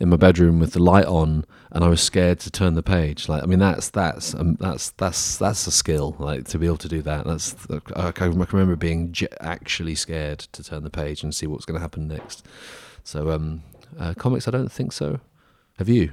[0.00, 3.28] in my bedroom with the light on, and I was scared to turn the page.
[3.28, 6.16] Like, I mean, that's that's um, that's that's that's a skill.
[6.18, 7.24] Like to be able to do that.
[7.24, 7.54] That's
[7.96, 11.46] I can I can remember being j- actually scared to turn the page and see
[11.46, 12.46] what's going to happen next.
[13.04, 13.62] So, um,
[13.98, 15.20] uh, comics, I don't think so.
[15.78, 16.12] Have you?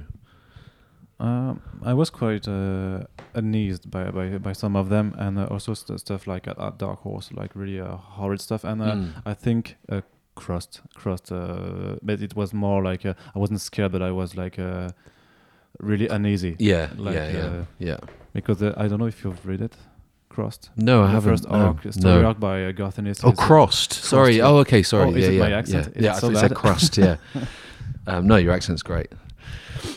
[1.20, 3.00] Um, I was quite uh,
[3.34, 6.78] uneased by, by by some of them, and uh, also st- stuff like at, at
[6.78, 8.64] Dark Horse, like really uh, horrid stuff.
[8.64, 9.08] And uh, Mm.
[9.26, 10.00] I think uh,
[10.34, 14.34] Crust, Crust, uh, but it was more like uh, I wasn't scared, but I was
[14.36, 14.88] like uh,
[15.78, 17.96] really uneasy Yeah, Like, yeah, yeah, uh, yeah.
[18.32, 19.76] because uh, I don't know if you've read it,
[20.30, 20.70] Crust.
[20.76, 21.30] No, I the haven't.
[21.32, 22.28] first no, arc, story no.
[22.28, 23.22] arc by uh, Garth Ennis.
[23.24, 23.92] Oh, uh, crossed.
[23.92, 24.40] Sorry.
[24.40, 24.82] Oh, okay.
[24.82, 25.08] Sorry.
[25.08, 25.48] Oh, yeah, yeah?
[25.48, 26.56] Yeah, It's yeah I so thought you said bad.
[26.56, 26.96] crust.
[26.98, 27.16] Yeah.
[28.06, 29.08] um, no, your accent's great.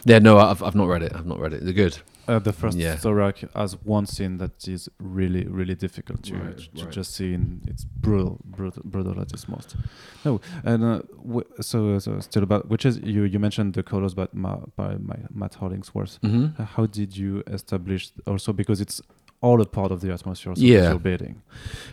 [0.06, 0.20] Yeah.
[0.20, 1.12] No, I've I've not read it.
[1.16, 1.64] I've not read it.
[1.64, 1.98] They're good.
[2.26, 2.96] Uh, the first Yeah.
[3.06, 6.90] arc has one scene that is really, really difficult to, Right, to right.
[6.94, 7.34] just see.
[7.34, 9.76] In, it's brutal, brutal, brutal at its most.
[10.24, 14.14] No, and uh, w- so, so still about which is you you mentioned the colors,
[14.14, 16.18] but by my, Matt Hollingsworth.
[16.22, 16.62] Mm-hmm.
[16.62, 19.02] Uh, How did you establish also because it's
[19.42, 20.56] all a part of the atmosphere?
[20.56, 20.92] So Yeah.
[20.92, 21.42] you're building.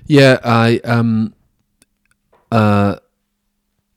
[0.07, 0.39] Yeah.
[0.45, 1.35] I um.
[2.53, 2.97] Uh,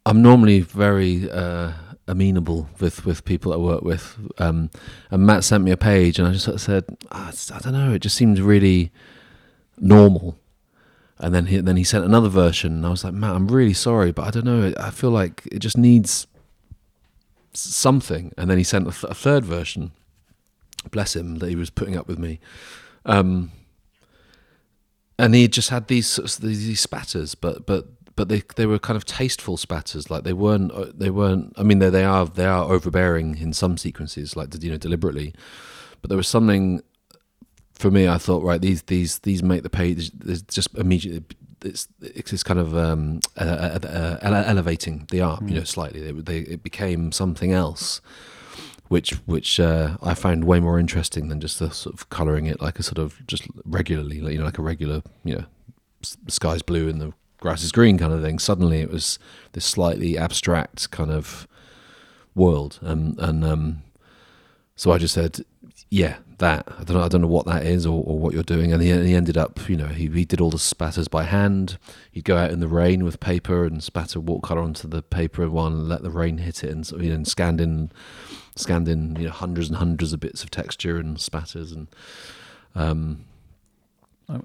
[0.06, 1.72] I'm normally very uh
[2.08, 4.18] amenable with with people I work with.
[4.38, 4.70] Um,
[5.12, 7.74] and Matt sent me a page, and I just sort of said, ah, I don't
[7.74, 7.94] know.
[7.94, 8.92] It just seems really
[9.78, 10.38] normal.
[11.20, 13.74] And then he then he sent another version, and I was like, Matt, I'm really
[13.74, 14.74] sorry, but I don't know.
[14.80, 16.28] I feel like it just needs
[17.54, 18.34] something.
[18.38, 19.92] And then he sent a, th- a third version.
[20.92, 22.40] Bless him that he was putting up with me.
[23.06, 23.52] Um,
[25.18, 28.98] and he just had these these, these spatters, but but but they they were kind
[28.98, 30.10] of tasteful spatters.
[30.10, 31.54] Like they weren't uh, they weren't.
[31.58, 35.34] I mean, they they are they are overbearing in some sequences, like you know deliberately.
[36.02, 36.82] But there was something
[37.74, 38.08] for me.
[38.08, 40.12] I thought right these these these make the page.
[40.12, 41.24] There's just immediately.
[41.64, 46.02] It's it's kind of um, uh, uh, uh, elevating the art, you know, slightly.
[46.02, 48.02] They, they, it became something else,
[48.90, 52.62] which which uh, I found way more interesting than just the sort of colouring it
[52.62, 55.46] like a sort of just regularly, you know, like a regular, you know,
[56.28, 57.14] sky's blue and the
[57.44, 58.40] grass is green kind of thing.
[58.40, 59.20] Suddenly, it was
[59.52, 61.46] this slightly abstract kind of
[62.34, 63.84] world, and and um,
[64.78, 65.46] so I just said,
[65.90, 66.68] yeah, that.
[66.80, 67.04] I don't know.
[67.04, 68.72] I don't know what that is or, or what you're doing.
[68.72, 71.78] And he, he ended up, you know, he, he did all the spatters by hand.
[72.12, 75.52] He'd go out in the rain with paper and spatter watercolor onto the paper and
[75.52, 77.92] one, let the rain hit it, and so you know, and scanned in,
[78.56, 81.88] scanned in, you know, hundreds and hundreds of bits of texture and spatters and.
[82.76, 83.26] Um,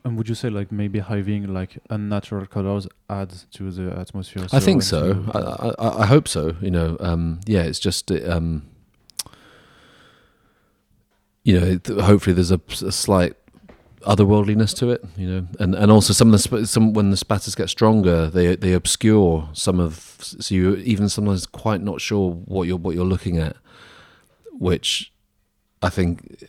[0.04, 4.46] and would you say like maybe having like unnatural colors adds to the atmosphere?
[4.52, 5.24] I think so.
[5.34, 6.56] I, I, I hope so.
[6.60, 8.68] You know, um, yeah, it's just, um,
[11.44, 13.34] you know, hopefully there's a, a slight
[14.02, 15.04] otherworldliness to it.
[15.16, 18.28] You know, and and also some of the sp- some when the spatters get stronger,
[18.28, 22.94] they they obscure some of so you even sometimes quite not sure what you're what
[22.94, 23.56] you're looking at,
[24.52, 25.12] which
[25.82, 26.44] I think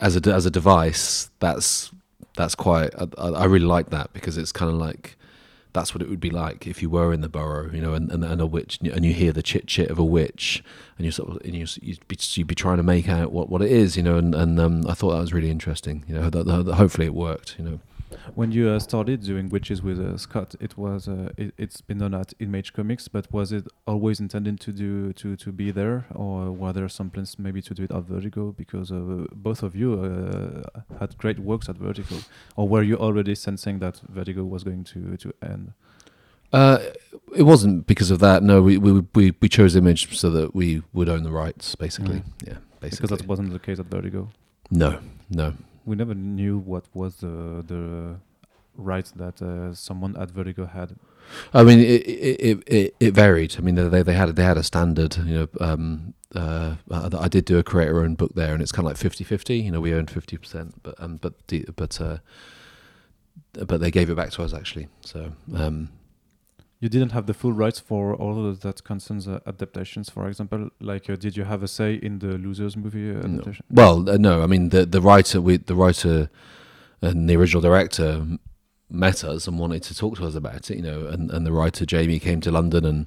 [0.00, 1.90] as a as a device, that's
[2.36, 2.90] that's quite.
[2.96, 5.16] I, I really like that because it's kind of like
[5.76, 8.10] that's what it would be like if you were in the borough, you know, and,
[8.10, 10.64] and, and a witch, and you hear the chit chit of a witch,
[10.96, 13.50] and you sort of, and you you'd be, you'd be trying to make out what,
[13.50, 16.14] what it is, you know, and and um, I thought that was really interesting, you
[16.14, 16.30] know.
[16.30, 17.80] That, that, hopefully it worked, you know.
[18.34, 21.98] When you uh, started doing witches with uh, Scott, it was uh, it, it's been
[21.98, 26.06] done at Image Comics, but was it always intended to do to to be there,
[26.14, 28.52] or were there some plans maybe to do it at Vertigo?
[28.52, 32.16] Because uh, both of you uh, had great works at Vertigo,
[32.56, 35.72] or were you already sensing that Vertigo was going to to end?
[36.52, 36.78] Uh,
[37.34, 38.42] it wasn't because of that.
[38.42, 42.16] No, we we we, we chose Image so that we would own the rights, basically.
[42.16, 42.24] Mm.
[42.46, 43.06] Yeah, basically.
[43.08, 44.30] Because that wasn't the case at Vertigo.
[44.70, 45.00] no,
[45.30, 45.54] no.
[45.86, 48.16] We never knew what was the the
[48.76, 50.96] rights that uh, someone at Vertigo had.
[51.54, 53.56] I mean, it it, it, it, varied.
[53.58, 55.16] I mean, they they had they had a standard.
[55.16, 59.02] You know, um, uh, I, did do a creator-owned book there, and it's kind of
[59.02, 59.64] like 50-50.
[59.64, 62.18] You know, we owned fifty percent, but um, but the, but uh,
[63.52, 64.88] but they gave it back to us actually.
[65.00, 65.90] So um,
[66.78, 70.68] You didn't have the full rights for all of that concerns uh, adaptations, for example.
[70.78, 73.20] Like, uh, did you have a say in the Losers movie uh, No.
[73.20, 73.64] adaptation?
[73.70, 76.28] Well, uh, no, I mean the the writer, we, the writer
[77.00, 78.26] and the original director
[78.90, 81.52] met us and wanted to talk to us about it, you know, and, and the
[81.52, 83.06] writer Jamie came to London and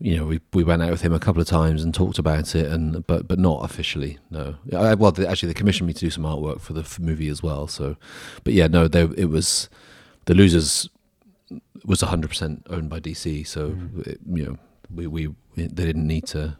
[0.00, 2.54] you know we we went out with him a couple of times and talked about
[2.54, 4.54] it, and but but not officially, no.
[4.74, 7.42] I, well, they, actually, they commissioned me to do some artwork for the movie as
[7.42, 7.66] well.
[7.66, 7.96] So,
[8.44, 9.68] but yeah, no, they, it was
[10.24, 10.88] the losers
[11.84, 14.06] was hundred percent owned by DC, so Mhm.
[14.06, 14.56] it, you know
[14.94, 16.56] we, we they didn't need to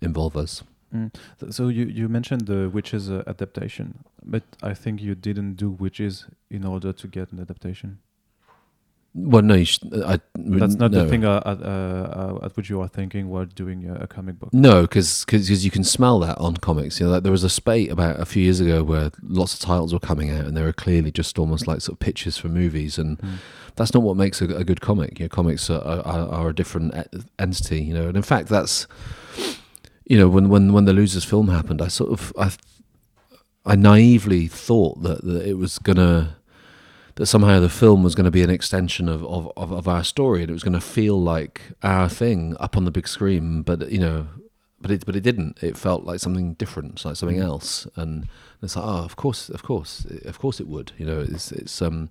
[0.00, 0.62] involve us.
[1.40, 5.70] Th- So you you mentioned the Witches uh, adaptation, but I think you didn't do
[5.70, 7.98] Witches in order to get an adaptation.
[9.18, 10.20] Well, no, you sh- I.
[10.34, 11.02] That's not no.
[11.04, 14.38] the thing uh, at, uh, uh, at which you are thinking while doing a comic
[14.38, 14.52] book.
[14.52, 15.24] No, because
[15.64, 17.00] you can smell that on comics.
[17.00, 19.60] You know, like there was a spate about a few years ago where lots of
[19.60, 22.48] titles were coming out, and they were clearly just almost like sort of pitches for
[22.48, 23.38] movies, and Mm.
[23.76, 25.18] that's not what makes a, a good comic.
[25.18, 26.92] You know, comics are, are, are a different
[27.38, 27.84] entity.
[27.84, 28.86] You know, and in fact, that's
[30.04, 32.50] you know when when when the Losers film happened, I sort of I
[33.64, 36.36] I naively thought that, that it was gonna
[37.16, 40.04] that somehow the film was going to be an extension of, of, of, of our
[40.04, 43.62] story and it was going to feel like our thing up on the big screen
[43.62, 44.28] but you know
[44.80, 45.62] but it but it didn't.
[45.62, 47.86] It felt like something different like something else.
[47.96, 48.28] And
[48.62, 50.92] it's like oh of course of course of course it would.
[50.98, 52.10] You know it's it's um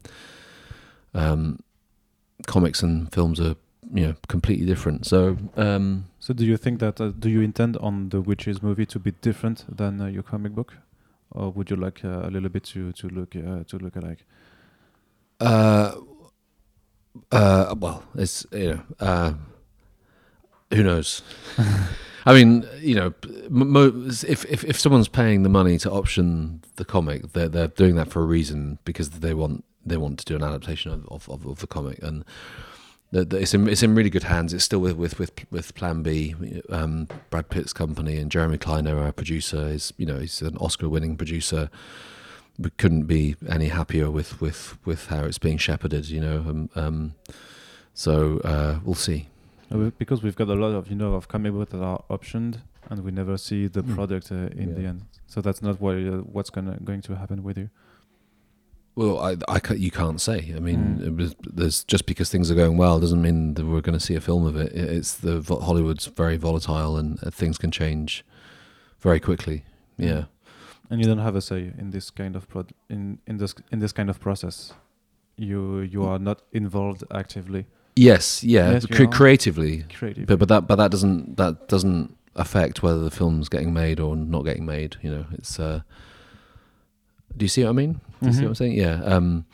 [1.13, 1.59] um
[2.47, 3.55] comics and films are
[3.93, 5.05] you know completely different.
[5.05, 8.85] So um So do you think that uh, do you intend on the Witches movie
[8.87, 10.73] to be different than uh, your comic book,
[11.31, 14.25] or would you like uh, a little bit to to look uh, to look alike?
[15.39, 15.95] Uh,
[17.31, 19.33] uh, well, it's you know, uh,
[20.73, 21.21] who knows?
[22.27, 23.13] I mean, you know,
[23.49, 27.95] mo- if, if if someone's paying the money to option the comic, they're they're doing
[27.95, 31.29] that for a reason because they want they want to do an adaptation of of,
[31.29, 32.25] of, of the comic, and
[33.11, 34.53] it's in it's in really good hands.
[34.53, 36.35] It's still with with with, with Plan B,
[36.69, 41.17] um, Brad Pitt's company, and Jeremy Kleiner, our producer, is you know he's an Oscar-winning
[41.17, 41.69] producer.
[42.57, 46.09] We couldn't be any happier with with with how it's being shepherded.
[46.09, 47.13] You know, um, um,
[47.93, 49.27] so uh, we'll see.
[49.71, 52.59] Uh, because we've got a lot of you know of comic books that are optioned,
[52.89, 53.95] and we never see the Mm.
[53.95, 55.01] product uh, in the end.
[55.27, 57.69] So that's not what uh, what's gonna going to happen with you.
[58.95, 60.53] Well, I, I you can't say.
[60.55, 61.07] I mean, Mm.
[61.07, 64.05] it was, there's just because things are going well doesn't mean that we're going to
[64.05, 64.71] see a film of it.
[64.71, 68.23] It- It's the Hollywood's very volatile and uh, things can change
[69.01, 69.65] very quickly.
[69.97, 70.25] Yeah.
[70.89, 73.79] And you don't have a say in this kind of prod in in this in
[73.79, 74.73] this kind of process.
[75.37, 77.65] You you are not involved actively
[77.97, 78.43] Yes.
[78.43, 78.71] Yeah.
[78.71, 80.25] Yes, cre- creatively, creative.
[80.27, 84.15] but but that but that doesn't that doesn't affect whether the film's getting made or
[84.17, 84.97] not getting made.
[85.01, 85.59] You know, it's.
[85.59, 85.79] Uh,
[87.37, 87.93] do you see what I mean?
[88.21, 88.43] Do you see Mhm.
[88.43, 88.77] what I'm saying?
[88.77, 89.01] Yeah.
[89.15, 89.45] Um,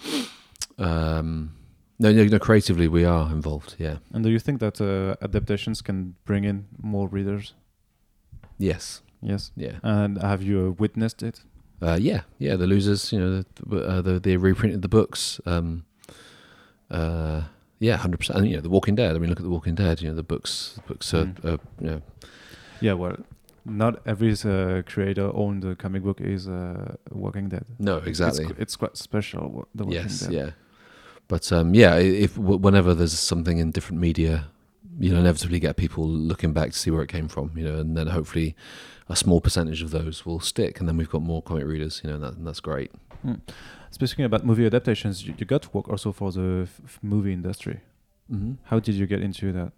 [0.77, 1.51] um,
[1.99, 2.39] no, no, no.
[2.39, 3.75] Creatively, we are involved.
[3.77, 3.97] Yeah.
[4.13, 7.53] And do you think that uh, adaptations can bring in more readers?
[8.57, 9.01] Yes.
[9.21, 9.51] Yes.
[9.55, 9.77] Yeah.
[9.83, 11.41] And have you uh, witnessed it?
[11.81, 12.55] Uh, yeah, yeah.
[12.55, 15.39] The losers, you know, the, uh, the, they reprinted the books.
[15.45, 15.83] Um,
[16.89, 17.41] uh,
[17.79, 18.39] yeah, hundred percent.
[18.39, 19.15] And you know, The Walking Dead.
[19.15, 20.01] I mean, look at The Walking Dead.
[20.01, 21.45] You know, the books, the books are, Mm.
[21.45, 22.01] are you know,
[22.81, 22.93] Yeah.
[22.93, 23.17] Well,
[23.65, 27.65] not every uh, creator owned a comic book is uh, Walking Dead.
[27.79, 28.45] no, exactly.
[28.45, 29.67] qu- It's, quite special.
[29.75, 30.33] The Walking yes, Dead.
[30.33, 30.49] yeah.
[31.27, 34.47] But um, yeah, if whenever there's something in different media,
[34.99, 37.51] you know, inevitably get people looking back to see where it came from.
[37.55, 38.55] You know, and then hopefully
[39.09, 42.01] a small percentage of those will stick, and then we've got more comic readers.
[42.03, 42.91] You know, and, that, and that's great.
[43.91, 46.67] Speaking about movie adaptations, you, you got to work also for the
[47.01, 47.81] movie industry.
[48.31, 48.53] Mm-hmm.
[48.63, 49.71] How did you get into that?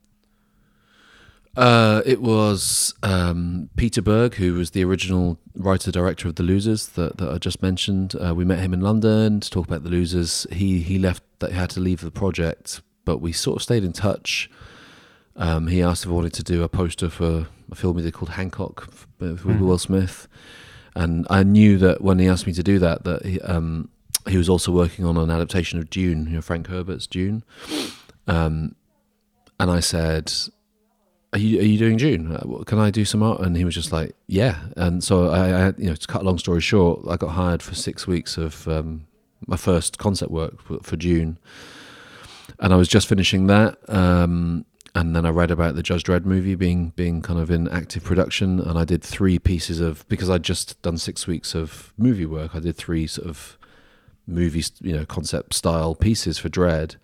[1.56, 6.88] Uh, it was um, Peter Berg, who was the original writer director of The Losers
[6.90, 8.16] that, that I just mentioned.
[8.16, 10.48] Uh, we met him in London to talk about The Losers.
[10.52, 13.84] He he left that he had to leave the project, but we sort of stayed
[13.84, 14.50] in touch.
[15.36, 18.14] Um, he asked if I wanted to do a poster for a film he did
[18.14, 18.88] called Hancock
[19.20, 19.60] with Mhm.
[19.60, 20.28] Will Smith,
[20.96, 23.90] and I knew that when he asked me to do that, that he, um,
[24.28, 27.44] he was also working on an adaptation of Dune, you know, Frank Herbert's Dune.
[28.28, 28.76] Um,
[29.60, 30.32] and I said,
[31.34, 32.32] are you, are you doing Dune?
[32.32, 33.42] Uh, Can I do some art?
[33.42, 34.66] And he was just like, yeah.
[34.78, 37.64] And so I, I you know, to cut a long story short, I got hired
[37.64, 39.08] for six weeks of um,
[39.48, 41.38] my first concept work for, for Dune.
[42.60, 43.78] And I was just finishing that.
[43.90, 44.66] Um,
[44.96, 48.04] and then I read about the Judge Dredd movie being being kind of in active
[48.04, 52.26] production, and I did three pieces of because I'd just done six weeks of movie
[52.26, 52.56] work.
[52.56, 53.58] I did three sort of
[54.28, 56.96] movie, you know, concept style pieces for Dredd.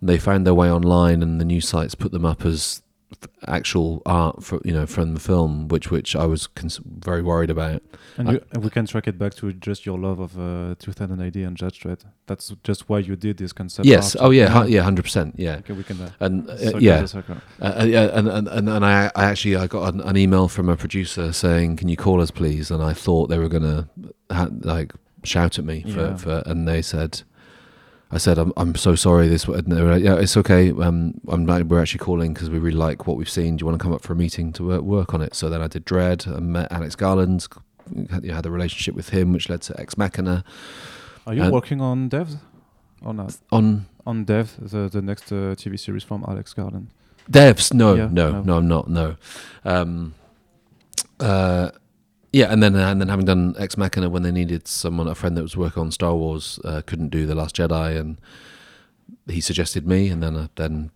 [0.00, 2.82] And they found their way online, and the news sites put them up as
[3.46, 7.50] actual art for you know from the film, which which I was cons- very worried
[7.50, 7.82] about.
[8.16, 10.74] And, I- you, and we can track it back to just your love of uh,
[10.78, 12.00] 2000 AD and Judge Dredd.
[12.26, 13.86] That's just why you did this concept.
[13.86, 14.16] yes.
[14.16, 14.26] art.
[14.26, 14.64] Oh yeah.
[14.64, 14.82] Yeah.
[14.82, 15.34] Hundred percent.
[15.38, 15.56] Yeah.
[15.56, 16.00] Okay, we can.
[16.00, 17.06] Uh, And uh, yeah.
[17.14, 20.48] Uh, uh, yeah, and, and, and, and I, I actually I got an, an email
[20.48, 23.88] from a producer saying, "Can you call us, please?" And I thought they were gonna
[24.30, 24.92] ha- like
[25.24, 26.16] shout at me for, Yeah.
[26.16, 27.22] for and they said,
[28.14, 30.70] "I said I'm I'm so sorry." This and they were like, yeah, it's okay.
[30.70, 33.56] Um, I'm not, we're actually calling because we really like what we've seen.
[33.56, 35.34] Do you want to come up for a meeting to work, work on it?
[35.34, 36.26] So then I did Dredd.
[36.26, 37.46] and met Alex Garland.
[38.10, 40.42] Had, had a relationship with him, which led to Ex Machina.
[41.26, 42.36] Are you And- working on Devs
[43.02, 43.36] or not?
[43.50, 46.86] On On Dev, the the next uh, TV series from Alex Garland.
[47.30, 48.42] Devs, no, Yeah, no, no.
[48.42, 48.88] no, I'm not.
[48.88, 49.16] No,
[49.64, 50.14] um,
[51.20, 51.70] uh,
[52.34, 55.36] yeah, and then and then having done Ex Machina when they needed someone, a friend
[55.36, 58.18] that was working on Star Wars, uh, couldn't do the Last Jedi, and
[59.28, 60.90] he suggested me, and then uh, then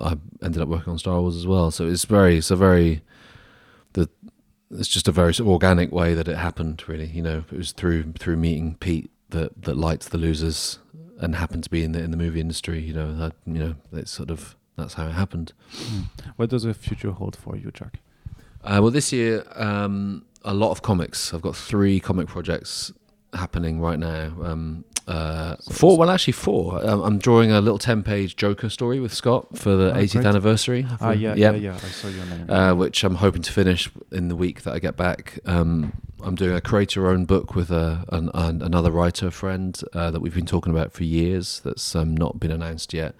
[0.00, 1.72] I ended up working on Star Wars as well.
[1.72, 3.02] So it's very, it's a very
[3.94, 4.08] the
[4.70, 6.84] it's just a very sort of organic way that it happened.
[6.86, 10.78] Really, you know, it was through through meeting Pete that that liked the losers
[11.18, 12.80] and happened to be in the in the movie industry.
[12.80, 15.54] You know, that you know, it's sort of that's how it happened.
[16.36, 17.98] What does the future hold for you, Jock?
[18.62, 21.32] Uh, well, this year, um, a lot of comics.
[21.34, 22.92] I've got three comic projects
[23.32, 24.32] happening right now.
[24.42, 26.82] Um, uh, four, well, actually four.
[26.86, 30.26] Um, I'm drawing a little ten-page Joker story with Scott for the Oh, 80th great.
[30.26, 30.86] anniversary.
[31.00, 31.74] Ah, yeah, yeah, yeah.
[31.74, 32.48] I saw your name.
[32.50, 35.38] Uh, which I'm hoping to finish in the week that I get back.
[35.44, 35.92] Um,
[36.22, 40.34] I'm doing a creator-owned book with a, an, an, another writer friend uh, that we've
[40.34, 41.60] been talking about for years.
[41.62, 43.14] That's um, not been announced yet.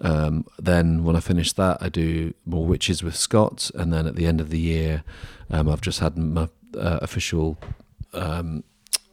[0.00, 4.16] Um, then when I finish that, I do more witches with Scott, and then at
[4.16, 5.04] the end of the year,
[5.50, 7.58] um, I've just had my uh, official
[8.12, 8.64] um,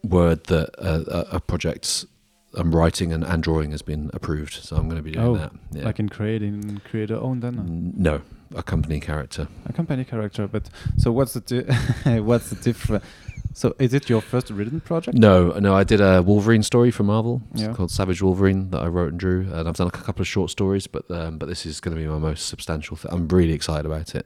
[0.04, 2.06] word that uh, a a project
[2.54, 4.54] I'm writing and, and drawing has been approved.
[4.54, 5.52] So I'm going to be doing Oh, that.
[5.72, 5.86] Yeah.
[5.86, 7.94] Like in creating creator own then.
[7.96, 8.22] No,
[8.56, 9.48] a company character.
[9.66, 10.48] a company character.
[10.48, 13.06] But so what's the di- what's the difference?
[13.54, 15.18] So is it your first written project?
[15.18, 17.42] No, no, I did a Wolverine story for Marvel.
[17.52, 17.74] It's Yeah.
[17.74, 20.50] called Savage Wolverine that I wrote and drew, and I've done a couple of short
[20.52, 22.98] stories, but um, but this is going to be my most substantial.
[22.98, 24.26] Th- I'm really excited about it.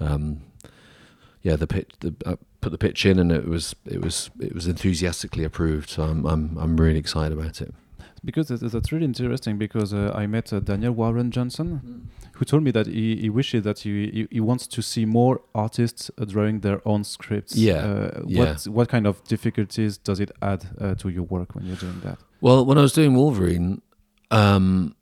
[0.00, 0.40] Um,
[1.42, 4.54] yeah, the pitch, the, I put the pitch in, and it was it was it
[4.54, 5.90] was enthusiastically approved.
[5.90, 7.74] So I'm I'm I'm really excited about it.
[8.24, 9.58] Because that's, really interesting.
[9.58, 13.62] Because uh, I met uh, Daniel Warren Johnson, who told me that he, he wishes
[13.62, 17.54] that he, he he wants to see more artists uh, drawing their own scripts.
[17.56, 18.38] Yeah, Uh, yeah.
[18.40, 22.00] What what kind of difficulties does it add uh, to your work when you're doing
[22.04, 22.18] that?
[22.40, 23.80] Well, when I was doing Wolverine,
[24.30, 24.94] um,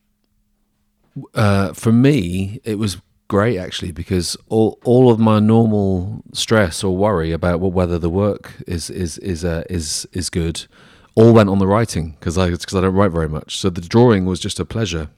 [1.34, 2.96] uh, for me, it was
[3.28, 8.10] great actually because all all of my normal stress or worry about wh- whether the
[8.10, 10.66] work is is is uh, is is good
[11.14, 13.58] all went on the writing because I because I don't write very much.
[13.58, 15.08] So the drawing was just a pleasure.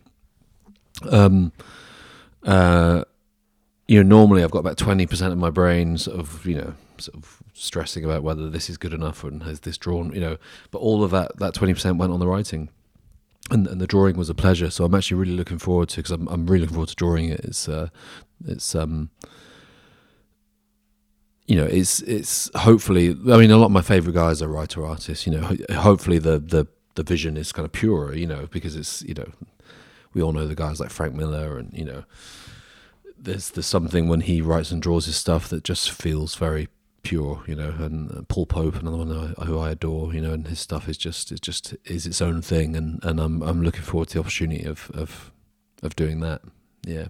[1.10, 1.52] Um,
[2.44, 3.04] uh,
[3.86, 6.74] you know, normally I've got about twenty percent of my brain sort of you know
[6.98, 10.36] sort of stressing about whether this is good enough and has this drawn you know,
[10.70, 12.70] but all of that that twenty percent went on the writing.
[13.50, 16.12] And, and the drawing was a pleasure, so I'm actually really looking forward to because
[16.12, 17.40] I'm I'm really looking forward to drawing it.
[17.40, 17.88] It's uh,
[18.46, 19.10] it's um,
[21.46, 23.10] you know, it's it's hopefully.
[23.10, 25.26] I mean, a lot of my favorite guys are writer artists.
[25.26, 28.14] You know, hopefully the the the vision is kind of purer.
[28.14, 29.30] You know, because it's you know,
[30.14, 32.04] we all know the guys like Frank Miller, and you know,
[33.18, 36.68] there's there's something when he writes and draws his stuff that just feels very
[37.02, 37.42] pure.
[37.46, 40.14] You know, and uh, Paul Pope, another one who I, adore.
[40.14, 43.20] You know, and his stuff is just it just is its own thing, and and
[43.20, 45.32] I'm I'm looking forward to the opportunity of of
[45.82, 46.42] of doing that.
[46.86, 47.08] Yeah.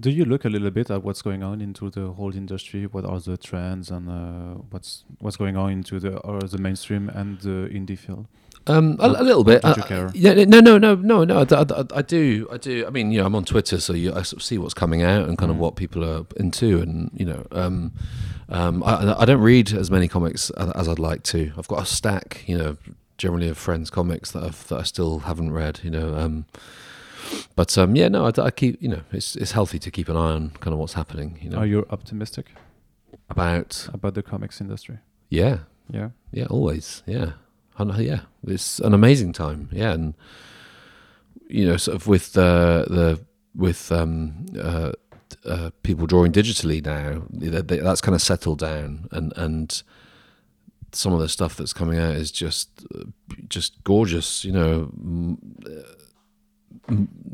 [0.00, 2.86] Do you look a little bit at what's going on into the whole industry?
[2.86, 7.08] What are the trends and uh, what's what's going on into the or the mainstream
[7.08, 8.26] and the indie field?
[8.66, 9.64] Um, a, a little bit.
[9.64, 10.10] Uh, care?
[10.14, 11.38] Yeah, no, no, no, no, no.
[11.40, 12.86] I, I, I do, I do.
[12.86, 15.02] I mean, you know, I'm on Twitter, so you, I sort of see what's coming
[15.02, 15.60] out and kind of Mm.
[15.60, 17.92] what people are into, and you know, um,
[18.48, 21.52] um, I, I don't read as many comics as, as I'd like to.
[21.58, 22.76] I've got a stack, you know,
[23.18, 26.14] generally of friends' comics that I've, that I still haven't read, you know.
[26.14, 26.46] Um,
[27.56, 30.16] but um, yeah, no, I, I keep, you know, it's it's healthy to keep an
[30.16, 32.46] eye on kind of what's happening, you know, Are you optimistic
[33.30, 34.98] about about the comics industry?
[35.30, 35.58] yeah,
[35.90, 36.10] Yeah.
[36.32, 37.02] Yeah, always.
[37.06, 37.32] Yeah,
[37.78, 39.68] and yeah, it's an amazing time.
[39.72, 40.14] Yeah, and
[41.48, 43.20] you know, sort of with the the
[43.54, 44.92] with um, uh,
[45.44, 49.82] uh, people drawing digitally now, th- th- that's kind of settled down, and and
[50.92, 52.84] some of the stuff that's coming out is just
[53.48, 54.44] just gorgeous.
[54.44, 55.36] You know.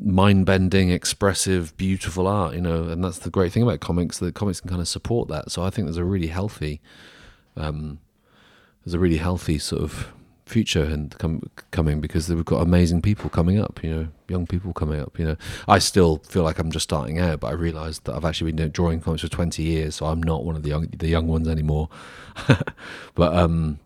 [0.00, 4.18] Mind bending, expressive, beautiful art, you know, and that's the great thing about comics.
[4.18, 5.50] That comics can kind of support that.
[5.50, 6.80] So I think there's a really healthy,
[7.56, 7.98] um,
[8.84, 10.12] there's a really healthy sort of
[10.48, 14.72] future and com- coming because we've got amazing people coming up you know young people
[14.72, 15.36] coming up you know.
[15.66, 18.70] I still feel like i'm just starting out but i realized that i've actually been
[18.70, 21.48] drawing comics for 20 years so i'm not one of the young the young ones
[21.48, 21.88] anymore.
[23.14, 23.80] But um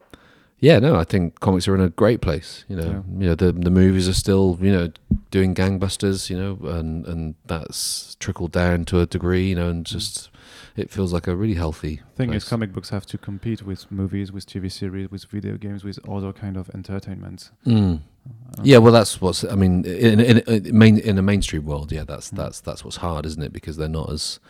[0.58, 3.04] yeah no i think comics are in a great place you know.
[3.18, 4.92] You know the the movies are still you know
[5.30, 9.84] doing gangbusters you know and and that's trickled down to a degree you know and
[9.84, 10.30] just
[10.76, 12.44] it feels like a really healthy Thing place.
[12.44, 15.98] is, comic books have to compete with movies, with TV series, with video games, with
[16.08, 17.50] other kind of entertainment.
[17.66, 18.00] Mm.
[18.26, 19.44] Uh, Yeah, well, that's what's.
[19.44, 22.36] I mean, in in, in main in a mainstream world, yeah, that's Mm.
[22.36, 23.52] that's that's what's hard, isn't it?
[23.52, 24.40] Because they're not as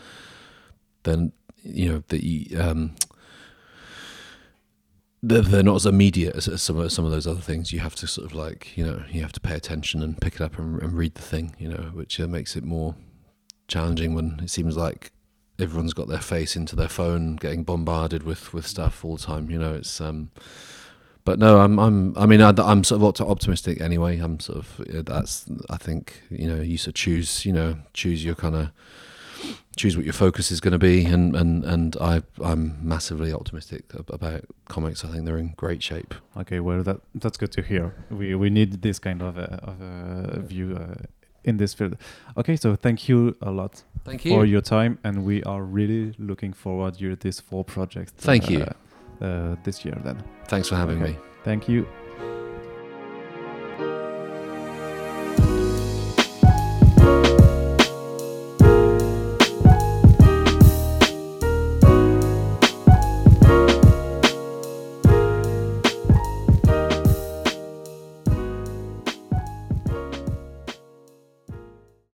[1.04, 1.32] then
[1.64, 2.92] you know the um
[5.24, 7.72] they're, they're not as immediate as, as some of some of those other things.
[7.72, 10.34] You have to sort of like you know you have to pay attention and pick
[10.36, 12.94] it up and, and read the thing, you know, which uh, makes it more
[13.68, 15.12] challenging when it seems like
[15.62, 19.50] everyone's got their face into their phone, getting bombarded with with stuff all the time.
[19.50, 20.30] You know, it's um.
[21.24, 24.18] But no, I'm I'm I mean I, I'm sort of optimistic anyway.
[24.18, 28.34] I'm sort of that's I think you know you should choose you know choose your
[28.34, 28.70] kind of
[29.76, 33.84] choose what your focus is going to be and and and I I'm massively optimistic
[33.94, 35.04] about comics.
[35.04, 36.12] I think they're in great shape.
[36.36, 37.94] Okay, well that that's good to hear.
[38.10, 41.06] We we need this kind of of view uh,
[41.45, 41.97] in this field.
[42.36, 44.30] Okay, so thank you a lot Thank you.
[44.32, 48.12] for your time, and we are really looking forward to this four projects.
[48.16, 48.62] Thank you.
[48.62, 48.72] uh,
[49.22, 50.16] Uh, this year, then.
[50.49, 51.12] Thanks for having Okay.
[51.12, 51.18] me.
[51.45, 51.86] Thank you.